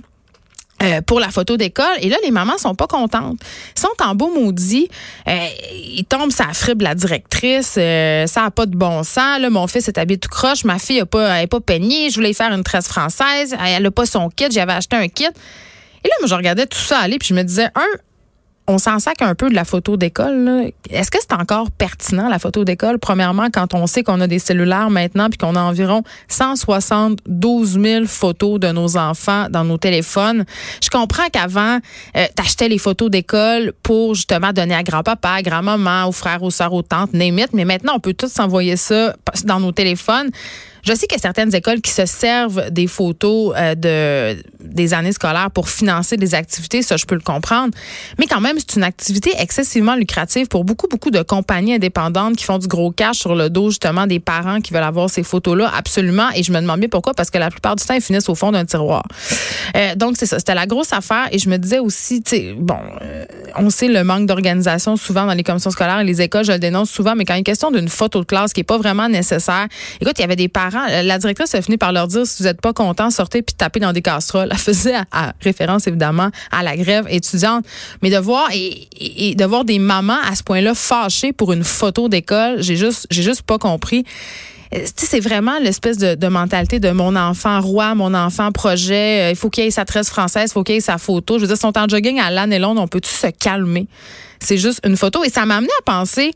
Euh, 0.83 1.03
pour 1.03 1.21
la 1.21 1.29
photo 1.29 1.59
d'école. 1.59 1.85
Et 2.01 2.09
là, 2.09 2.17
les 2.25 2.31
mamans 2.31 2.57
sont 2.57 2.75
pas 2.75 2.87
contentes. 2.87 3.39
Ils 3.77 3.81
sont 3.81 4.03
en 4.03 4.15
beau 4.15 4.33
maudit. 4.33 4.89
Euh, 5.29 5.47
ils 5.75 6.07
tombent 6.07 6.33
ça 6.33 6.47
frible 6.55 6.85
la 6.85 6.95
directrice. 6.95 7.73
ça 7.73 8.45
a 8.47 8.51
pas 8.51 8.65
de 8.65 8.75
bon 8.75 9.03
sens. 9.03 9.41
Mon 9.51 9.67
fils 9.67 9.89
est 9.89 9.99
habillé 9.99 10.19
tout 10.19 10.31
croche. 10.31 10.65
Ma 10.65 10.79
fille 10.79 11.01
a 11.01 11.05
pas, 11.05 11.37
elle 11.37 11.49
peignée. 11.67 12.09
Je 12.09 12.15
voulais 12.15 12.33
faire 12.33 12.51
une 12.55 12.65
tresse 12.65 12.89
française. 12.89 13.55
Elle 13.63 13.85
a 13.85 13.91
pas 13.91 14.07
son 14.07 14.31
kit. 14.31 14.47
J'avais 14.51 14.73
acheté 14.73 14.97
un 14.97 15.09
kit. 15.09 15.27
Et 16.03 16.09
là, 16.09 16.15
moi, 16.21 16.29
je 16.29 16.35
regardais 16.35 16.67
tout 16.67 16.79
ça 16.79 16.99
aller, 16.99 17.19
puis 17.19 17.29
je 17.29 17.35
me 17.35 17.43
disais, 17.43 17.67
un, 17.75 17.99
on 18.67 18.79
s'en 18.79 18.99
sac 18.99 19.21
un 19.23 19.35
peu 19.35 19.49
de 19.49 19.55
la 19.55 19.65
photo 19.65 19.97
d'école. 19.97 20.73
Est-ce 20.91 21.11
que 21.11 21.19
c'est 21.21 21.33
encore 21.33 21.71
pertinent, 21.71 22.29
la 22.29 22.39
photo 22.39 22.65
d'école? 22.65 22.99
Premièrement, 22.99 23.49
quand 23.53 23.75
on 23.75 23.87
sait 23.87 24.03
qu'on 24.03 24.21
a 24.21 24.27
des 24.27 24.39
cellulaires 24.39 24.91
maintenant 24.91 25.29
puis 25.29 25.39
qu'on 25.39 25.57
a 25.57 25.61
environ 25.61 26.03
172 26.29 27.81
000 27.81 28.07
photos 28.07 28.61
de 28.61 28.69
nos 28.69 28.97
enfants 28.97 29.47
dans 29.51 29.65
nos 29.65 29.79
téléphones. 29.79 30.45
Je 30.83 30.89
comprends 30.89 31.29
qu'avant, 31.33 31.79
euh, 32.17 32.27
t'achetais 32.37 32.69
les 32.69 32.79
photos 32.79 33.11
d'école 33.11 33.73
pour 33.83 34.15
justement 34.15 34.53
donner 34.53 34.75
à 34.75 34.83
grand-papa, 34.83 35.31
à 35.31 35.43
grand-maman, 35.43 36.07
aux 36.07 36.13
frères, 36.13 36.43
aux 36.43 36.51
sœurs, 36.51 36.73
aux 36.73 36.83
tantes, 36.83 37.13
name 37.13 37.41
Mais 37.53 37.65
maintenant, 37.65 37.95
on 37.97 38.01
peut 38.01 38.15
tous 38.15 38.31
s'envoyer 38.31 38.77
ça 38.77 39.15
dans 39.45 39.59
nos 39.59 39.73
téléphones. 39.73 40.31
Je 40.85 40.95
sais 40.95 41.07
qu'il 41.07 41.17
y 41.17 41.21
a 41.21 41.23
certaines 41.23 41.55
écoles 41.55 41.81
qui 41.81 41.91
se 41.91 42.07
servent 42.07 42.71
des 42.71 42.87
photos 42.87 43.55
euh, 43.57 43.75
de 43.75 44.43
des 44.61 44.95
années 44.95 45.13
scolaires 45.13 45.51
pour 45.51 45.69
financer 45.69 46.17
des 46.17 46.35
activités, 46.35 46.83
ça 46.83 46.97
je 46.97 47.05
peux 47.05 47.15
le 47.15 47.23
comprendre. 47.23 47.75
Mais 48.19 48.27
quand 48.27 48.41
même, 48.41 48.57
c'est 48.59 48.77
une 48.77 48.85
activité 48.85 49.33
excessivement 49.39 49.97
lucrative 49.97 50.47
pour 50.47 50.65
beaucoup 50.65 50.87
beaucoup 50.87 51.11
de 51.11 51.23
compagnies 51.23 51.75
indépendantes 51.75 52.37
qui 52.37 52.45
font 52.45 52.59
du 52.59 52.69
gros 52.69 52.93
cash 52.93 53.19
sur 53.19 53.35
le 53.35 53.51
dos 53.51 53.71
justement 53.71 54.07
des 54.07 54.21
parents 54.21 54.61
qui 54.61 54.73
veulent 54.73 54.83
avoir 54.83 55.11
ces 55.11 55.23
photos-là 55.23 55.71
absolument. 55.75 56.29
Et 56.35 56.43
je 56.43 56.53
me 56.53 56.61
demande 56.61 56.81
bien 56.81 56.89
pourquoi? 56.89 57.15
Parce 57.15 57.31
que 57.31 57.39
la 57.39 57.51
plupart 57.51 57.77
du 57.77 57.85
temps 57.85 57.95
ils 57.95 58.01
finissent 58.01 58.29
au 58.29 58.35
fond 58.35 58.53
d'un 58.53 58.65
tiroir. 58.65 59.03
Euh, 59.77 59.95
donc 59.97 60.17
c'est 60.17 60.27
ça, 60.27 60.39
c'était 60.39 60.55
la 60.55 60.67
grosse 60.67 60.93
affaire. 60.93 61.29
Et 61.33 61.39
je 61.39 61.49
me 61.49 61.57
disais 61.57 61.79
aussi, 61.79 62.23
tu 62.23 62.37
sais, 62.37 62.55
bon, 62.57 62.79
euh, 63.03 63.25
on 63.57 63.71
sait 63.71 63.89
le 63.89 64.05
manque 64.05 64.27
d'organisation 64.27 64.97
souvent 64.97 65.27
dans 65.27 65.35
les 65.35 65.43
commissions 65.43 65.71
scolaires 65.71 66.01
et 66.01 66.05
les 66.05 66.23
écoles, 66.23 66.45
je 66.45 66.53
le 66.53 66.59
dénonce 66.59 66.91
souvent, 66.91 67.15
mais 67.15 67.25
quand 67.25 67.35
il 67.35 67.41
est 67.41 67.45
question 67.45 67.71
d'une 67.71 67.89
photo 67.89 68.21
de 68.21 68.25
classe 68.25 68.53
qui 68.53 68.61
est 68.61 68.65
pas 68.65 68.79
vraiment 68.79 69.09
nécessaire, 69.09 69.67
écoute, 70.01 70.15
il 70.19 70.23
y 70.23 70.25
avait 70.25 70.37
des 70.37 70.49
parents 70.49 70.87
euh, 70.91 71.03
la 71.03 71.19
directrice 71.19 71.55
a 71.55 71.63
fini 71.63 71.77
par 71.77 71.93
leur 71.93 72.09
dire 72.09 72.27
si 72.27 72.43
vous 72.43 72.49
n'êtes 72.49 72.61
pas 72.61 72.73
content, 72.73 73.11
sortez 73.11 73.43
puis 73.43 73.55
tapez 73.55 73.81
dans 73.81 73.93
des 73.93 74.03
casseroles. 74.03 74.49
Elle 74.51 74.59
faisait 74.59 74.95
référence 75.41 75.87
évidemment 75.87 76.31
à 76.51 76.63
la 76.63 76.77
grève 76.77 77.07
étudiante, 77.09 77.65
mais 78.03 78.11
de 78.11 78.19
voir 78.19 78.49
et, 78.53 79.35
de 79.35 79.45
voir 79.45 79.65
des 79.65 79.79
mamans 79.79 80.19
à 80.29 80.35
ce 80.35 80.43
point-là 80.43 80.75
fâchées 80.75 81.33
pour 81.33 81.53
une 81.53 81.65
photo 81.65 82.09
d'école, 82.09 82.63
j'ai 82.63 82.77
juste 82.77 83.07
j'ai 83.11 83.23
juste 83.23 83.43
pas 83.43 83.59
compris 83.59 84.05
c'est 84.97 85.21
vraiment 85.21 85.59
l'espèce 85.59 85.99
de, 85.99 86.29
mentalité 86.29 86.79
de 86.79 86.91
mon 86.91 87.17
enfant 87.17 87.61
roi, 87.61 87.95
mon 87.95 88.15
enfant 88.15 88.53
projet. 88.53 89.29
Euh, 89.29 89.31
il 89.31 89.37
faut 89.37 89.51
qu'il 89.51 89.65
ait 89.65 89.71
sa 89.71 89.85
tresse 89.85 90.09
française, 90.09 90.51
il 90.51 90.53
faut 90.53 90.63
qu'il 90.63 90.77
ait 90.77 90.81
sa 90.81 90.99
photo. 90.99 91.39
Je 91.39 91.43
veux 91.43 91.49
dire, 91.49 91.57
son 91.57 91.73
temps 91.73 91.89
jogging 91.89 92.21
à 92.21 92.31
l'année 92.31 92.59
longue, 92.59 92.79
on 92.79 92.87
peut-tu 92.87 93.11
se 93.11 93.27
calmer? 93.27 93.89
C'est 94.39 94.59
juste 94.59 94.81
une 94.87 94.97
photo. 94.97 95.25
Et 95.25 95.29
ça 95.29 95.45
m'a 95.45 95.57
amené 95.57 95.73
à 95.81 95.83
penser 95.83 96.33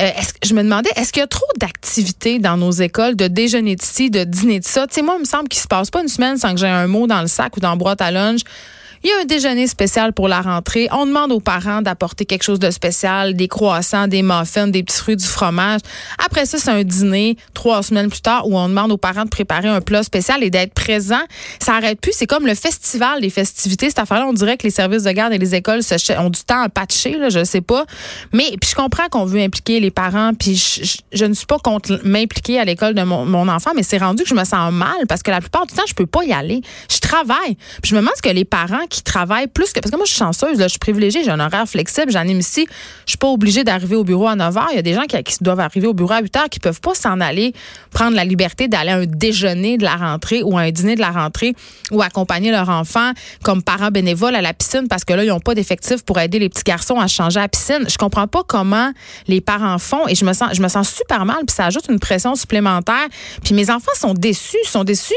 euh, 0.00 0.10
je 0.44 0.54
me 0.54 0.62
demandais, 0.64 0.90
est-ce 0.96 1.12
qu'il 1.12 1.20
y 1.20 1.24
a 1.24 1.28
trop 1.28 1.46
d'activités 1.56 2.40
dans 2.40 2.56
nos 2.56 2.72
écoles, 2.72 3.14
de 3.14 3.28
déjeuner 3.28 3.76
de 3.76 3.82
ci, 3.82 4.10
de 4.10 4.24
dîner 4.24 4.58
de 4.58 4.64
ça? 4.64 4.88
Tu 4.88 4.94
sais, 4.94 5.02
moi, 5.02 5.14
il 5.18 5.20
me 5.20 5.24
semble 5.24 5.48
qu'il 5.48 5.62
se 5.62 5.68
passe 5.68 5.90
pas 5.90 6.02
une 6.02 6.08
semaine 6.08 6.36
sans 6.36 6.52
que 6.52 6.58
j'ai 6.58 6.66
un 6.66 6.88
mot 6.88 7.06
dans 7.06 7.20
le 7.20 7.28
sac 7.28 7.56
ou 7.56 7.60
dans 7.60 7.70
la 7.70 7.76
boîte 7.76 8.00
à 8.00 8.10
lunch 8.10 8.40
il 9.04 9.10
y 9.10 9.12
a 9.12 9.20
un 9.20 9.26
déjeuner 9.26 9.66
spécial 9.66 10.14
pour 10.14 10.28
la 10.28 10.40
rentrée. 10.40 10.88
On 10.90 11.04
demande 11.04 11.30
aux 11.30 11.40
parents 11.40 11.82
d'apporter 11.82 12.24
quelque 12.24 12.42
chose 12.42 12.58
de 12.58 12.70
spécial, 12.70 13.34
des 13.34 13.48
croissants, 13.48 14.08
des 14.08 14.22
muffins, 14.22 14.66
des 14.66 14.82
petits 14.82 14.96
fruits, 14.96 15.16
du 15.16 15.26
fromage. 15.26 15.80
Après 16.24 16.46
ça, 16.46 16.56
c'est 16.56 16.70
un 16.70 16.82
dîner 16.84 17.36
trois 17.52 17.82
semaines 17.82 18.08
plus 18.08 18.22
tard 18.22 18.48
où 18.48 18.56
on 18.56 18.66
demande 18.66 18.90
aux 18.92 18.96
parents 18.96 19.24
de 19.24 19.28
préparer 19.28 19.68
un 19.68 19.82
plat 19.82 20.02
spécial 20.02 20.42
et 20.42 20.48
d'être 20.48 20.72
présents. 20.72 21.22
Ça 21.60 21.74
arrête 21.74 22.00
plus. 22.00 22.12
C'est 22.14 22.26
comme 22.26 22.46
le 22.46 22.54
festival 22.54 23.20
des 23.20 23.28
festivités. 23.28 23.90
Cette 23.90 23.98
affaire-là, 23.98 24.26
on 24.26 24.32
dirait 24.32 24.56
que 24.56 24.62
les 24.62 24.70
services 24.70 25.02
de 25.02 25.10
garde 25.10 25.34
et 25.34 25.38
les 25.38 25.54
écoles 25.54 25.80
ont 26.18 26.30
du 26.30 26.40
temps 26.40 26.62
à 26.62 26.70
patcher, 26.70 27.18
là, 27.18 27.28
je 27.28 27.44
sais 27.44 27.60
pas. 27.60 27.84
Mais 28.32 28.56
puis 28.58 28.70
je 28.70 28.74
comprends 28.74 29.08
qu'on 29.10 29.26
veut 29.26 29.40
impliquer 29.40 29.80
les 29.80 29.90
parents. 29.90 30.32
Puis 30.32 31.02
je, 31.12 31.24
ne 31.26 31.34
suis 31.34 31.46
pas 31.46 31.58
contre 31.58 32.00
m'impliquer 32.04 32.58
à 32.58 32.64
l'école 32.64 32.94
de 32.94 33.02
mon, 33.02 33.48
enfant, 33.48 33.72
mais 33.76 33.82
c'est 33.82 33.98
rendu 33.98 34.22
que 34.22 34.28
je 34.30 34.34
me 34.34 34.44
sens 34.44 34.72
mal 34.72 35.06
parce 35.10 35.22
que 35.22 35.30
la 35.30 35.40
plupart 35.40 35.66
du 35.66 35.74
temps, 35.74 35.84
je 35.86 35.92
peux 35.92 36.06
pas 36.06 36.24
y 36.24 36.32
aller. 36.32 36.62
Je 36.90 37.00
travaille. 37.00 37.56
Puis 37.82 37.90
je 37.90 37.94
me 37.94 38.00
demande 38.00 38.14
ce 38.16 38.22
que 38.22 38.30
les 38.30 38.46
parents 38.46 38.86
qui 38.94 39.02
travaillent 39.02 39.48
plus 39.48 39.72
que. 39.72 39.80
Parce 39.80 39.90
que 39.90 39.96
moi, 39.96 40.04
je 40.04 40.10
suis 40.10 40.18
chanceuse, 40.18 40.58
là, 40.58 40.66
je 40.66 40.70
suis 40.70 40.78
privilégiée, 40.78 41.24
j'ai 41.24 41.30
un 41.30 41.40
horaire 41.40 41.66
flexible, 41.66 42.12
j'anime 42.12 42.38
ici. 42.38 42.66
Je 43.06 43.10
suis 43.10 43.18
pas 43.18 43.26
obligée 43.26 43.64
d'arriver 43.64 43.96
au 43.96 44.04
bureau 44.04 44.28
à 44.28 44.36
9 44.36 44.54
h. 44.54 44.66
Il 44.70 44.76
y 44.76 44.78
a 44.78 44.82
des 44.82 44.94
gens 44.94 45.02
qui, 45.02 45.16
doivent 45.40 45.60
arriver 45.60 45.88
au 45.88 45.94
bureau 45.94 46.12
à 46.12 46.20
8 46.20 46.34
h 46.34 46.48
qui 46.48 46.60
peuvent 46.60 46.80
pas 46.80 46.94
s'en 46.94 47.20
aller 47.20 47.52
prendre 47.90 48.14
la 48.14 48.24
liberté 48.24 48.68
d'aller 48.68 48.90
à 48.90 48.98
un 48.98 49.06
déjeuner 49.06 49.78
de 49.78 49.82
la 49.82 49.96
rentrée 49.96 50.42
ou 50.44 50.56
à 50.56 50.62
un 50.62 50.70
dîner 50.70 50.94
de 50.94 51.00
la 51.00 51.10
rentrée 51.10 51.54
ou 51.90 52.02
accompagner 52.02 52.52
leur 52.52 52.68
enfant 52.68 53.12
comme 53.42 53.62
parents 53.62 53.90
bénévoles 53.90 54.36
à 54.36 54.42
la 54.42 54.54
piscine 54.54 54.86
parce 54.88 55.04
que 55.04 55.12
là, 55.12 55.24
ils 55.24 55.28
n'ont 55.28 55.40
pas 55.40 55.54
d'effectifs 55.54 56.04
pour 56.04 56.20
aider 56.20 56.38
les 56.38 56.48
petits 56.48 56.62
garçons 56.62 57.00
à 57.00 57.08
changer 57.08 57.40
à 57.40 57.42
la 57.42 57.48
piscine. 57.48 57.84
Je 57.88 57.98
comprends 57.98 58.28
pas 58.28 58.42
comment 58.46 58.92
les 59.26 59.40
parents 59.40 59.78
font 59.78 60.06
et 60.06 60.14
je 60.14 60.24
me 60.24 60.32
sens, 60.32 60.50
je 60.52 60.62
me 60.62 60.68
sens 60.68 60.88
super 60.88 61.24
mal 61.24 61.38
puis 61.46 61.54
ça 61.56 61.66
ajoute 61.66 61.86
une 61.88 61.98
pression 61.98 62.36
supplémentaire. 62.36 63.08
Puis 63.42 63.54
mes 63.54 63.70
enfants 63.70 63.92
sont 63.96 64.14
déçus, 64.14 64.56
sont 64.64 64.84
déçus 64.84 65.14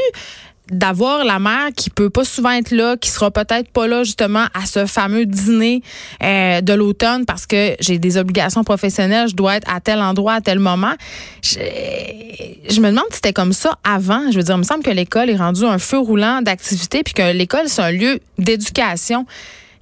d'avoir 0.70 1.24
la 1.24 1.38
mère 1.38 1.68
qui 1.74 1.90
peut 1.90 2.10
pas 2.10 2.24
souvent 2.24 2.50
être 2.50 2.70
là, 2.70 2.96
qui 2.96 3.10
sera 3.10 3.30
peut-être 3.30 3.70
pas 3.70 3.86
là 3.86 4.04
justement 4.04 4.46
à 4.54 4.66
ce 4.66 4.86
fameux 4.86 5.26
dîner 5.26 5.82
euh, 6.22 6.60
de 6.60 6.72
l'automne 6.72 7.24
parce 7.26 7.46
que 7.46 7.74
j'ai 7.80 7.98
des 7.98 8.16
obligations 8.16 8.64
professionnelles, 8.64 9.28
je 9.28 9.34
dois 9.34 9.56
être 9.56 9.72
à 9.72 9.80
tel 9.80 10.00
endroit 10.00 10.34
à 10.34 10.40
tel 10.40 10.58
moment. 10.58 10.94
Je, 11.42 12.80
me 12.80 12.90
demande 12.90 13.04
si 13.10 13.16
c'était 13.16 13.32
comme 13.32 13.52
ça 13.52 13.78
avant. 13.84 14.30
Je 14.30 14.36
veux 14.36 14.44
dire, 14.44 14.54
il 14.54 14.58
me 14.58 14.64
semble 14.64 14.82
que 14.82 14.90
l'école 14.90 15.30
est 15.30 15.36
rendue 15.36 15.64
un 15.64 15.78
feu 15.78 15.98
roulant 15.98 16.42
d'activité 16.42 17.02
puis 17.02 17.14
que 17.14 17.32
l'école 17.32 17.68
c'est 17.68 17.82
un 17.82 17.90
lieu 17.90 18.20
d'éducation. 18.38 19.26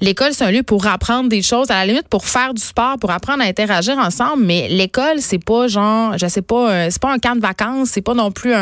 L'école, 0.00 0.32
c'est 0.32 0.44
un 0.44 0.50
lieu 0.50 0.62
pour 0.62 0.86
apprendre 0.86 1.28
des 1.28 1.42
choses, 1.42 1.70
à 1.70 1.74
la 1.74 1.86
limite 1.86 2.08
pour 2.08 2.24
faire 2.24 2.54
du 2.54 2.62
sport, 2.62 2.96
pour 2.98 3.10
apprendre 3.10 3.42
à 3.42 3.46
interagir 3.46 3.98
ensemble. 3.98 4.44
Mais 4.44 4.68
l'école, 4.68 5.20
c'est 5.20 5.42
pas 5.42 5.68
genre, 5.68 6.16
je 6.18 6.26
sais 6.26 6.42
pas, 6.42 6.70
euh, 6.70 6.88
c'est 6.90 7.00
pas 7.00 7.12
un 7.12 7.18
camp 7.18 7.36
de 7.36 7.40
vacances, 7.40 7.90
c'est 7.92 8.02
pas 8.02 8.14
non 8.14 8.30
plus 8.30 8.54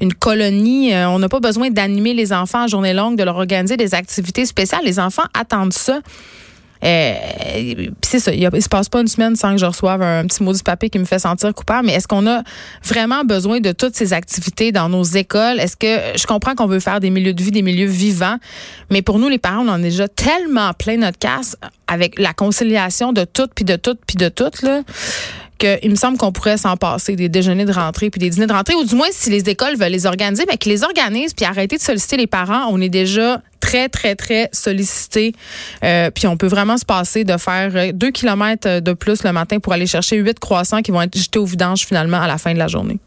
une 0.00 0.14
colonie. 0.14 0.94
Euh, 0.94 1.08
on 1.08 1.18
n'a 1.18 1.28
pas 1.28 1.40
besoin 1.40 1.70
d'animer 1.70 2.14
les 2.14 2.32
enfants 2.32 2.64
en 2.64 2.68
journée 2.68 2.94
longue, 2.94 3.16
de 3.16 3.24
leur 3.24 3.36
organiser 3.36 3.76
des 3.76 3.94
activités 3.94 4.46
spéciales. 4.46 4.84
Les 4.84 4.98
enfants 4.98 5.26
attendent 5.34 5.72
ça. 5.72 6.00
Euh, 6.86 7.14
c'est 8.02 8.20
ça, 8.20 8.32
il, 8.32 8.48
ne 8.48 8.60
se 8.60 8.68
passe 8.68 8.88
pas 8.88 9.00
une 9.00 9.08
semaine 9.08 9.34
sans 9.34 9.52
que 9.52 9.58
je 9.58 9.66
reçoive 9.66 10.02
un 10.02 10.24
petit 10.26 10.42
mot 10.42 10.52
du 10.52 10.62
papier 10.62 10.88
qui 10.88 10.98
me 10.98 11.04
fait 11.04 11.18
sentir 11.18 11.52
coupable. 11.52 11.86
Mais 11.86 11.94
est-ce 11.94 12.06
qu'on 12.06 12.26
a 12.28 12.42
vraiment 12.84 13.24
besoin 13.24 13.60
de 13.60 13.72
toutes 13.72 13.96
ces 13.96 14.12
activités 14.12 14.70
dans 14.70 14.88
nos 14.88 15.02
écoles? 15.02 15.58
Est-ce 15.58 15.76
que 15.76 16.16
je 16.16 16.26
comprends 16.26 16.54
qu'on 16.54 16.66
veut 16.66 16.80
faire 16.80 17.00
des 17.00 17.10
milieux 17.10 17.34
de 17.34 17.42
vie, 17.42 17.50
des 17.50 17.62
milieux 17.62 17.88
vivants, 17.88 18.36
mais 18.90 19.02
pour 19.02 19.18
nous, 19.18 19.28
les 19.28 19.38
parents, 19.38 19.64
on 19.66 19.68
en 19.68 19.80
est 19.80 19.90
déjà 19.90 20.06
tellement 20.06 20.72
plein 20.74 20.96
notre 20.96 21.18
casse 21.18 21.56
avec 21.88 22.18
la 22.18 22.32
conciliation 22.32 23.12
de 23.12 23.24
tout, 23.24 23.48
puis 23.54 23.64
de 23.64 23.76
tout, 23.76 23.96
puis 24.06 24.16
de 24.16 24.28
tout, 24.28 24.50
là 24.62 24.82
qu'il 25.58 25.90
me 25.90 25.96
semble 25.96 26.18
qu'on 26.18 26.32
pourrait 26.32 26.56
s'en 26.56 26.76
passer 26.76 27.16
des 27.16 27.28
déjeuners 27.28 27.64
de 27.64 27.72
rentrée 27.72 28.10
puis 28.10 28.18
des 28.18 28.30
dîners 28.30 28.46
de 28.46 28.52
rentrée 28.52 28.74
ou 28.74 28.84
du 28.84 28.94
moins 28.94 29.08
si 29.10 29.30
les 29.30 29.48
écoles 29.48 29.76
veulent 29.76 29.92
les 29.92 30.06
organiser 30.06 30.44
mais 30.48 30.56
qu'ils 30.56 30.72
les 30.72 30.84
organisent 30.84 31.34
puis 31.34 31.44
arrêter 31.44 31.76
de 31.76 31.82
solliciter 31.82 32.16
les 32.16 32.26
parents 32.26 32.66
on 32.70 32.80
est 32.80 32.88
déjà 32.88 33.40
très, 33.66 33.88
très, 33.88 34.14
très 34.14 34.48
sollicité. 34.52 35.32
Euh, 35.82 36.10
puis 36.10 36.26
on 36.28 36.36
peut 36.36 36.46
vraiment 36.46 36.76
se 36.76 36.84
passer 36.84 37.24
de 37.24 37.36
faire 37.36 37.72
euh, 37.74 37.90
deux 37.92 38.12
kilomètres 38.12 38.80
de 38.80 38.92
plus 38.92 39.24
le 39.24 39.32
matin 39.32 39.58
pour 39.58 39.72
aller 39.72 39.86
chercher 39.86 40.16
huit 40.18 40.38
croissants 40.38 40.82
qui 40.82 40.92
vont 40.92 41.02
être 41.02 41.18
jetés 41.18 41.40
au 41.40 41.44
vidange 41.44 41.84
finalement 41.84 42.20
à 42.20 42.28
la 42.28 42.38
fin 42.38 42.54
de 42.54 42.58
la 42.58 42.68
journée. 42.68 42.98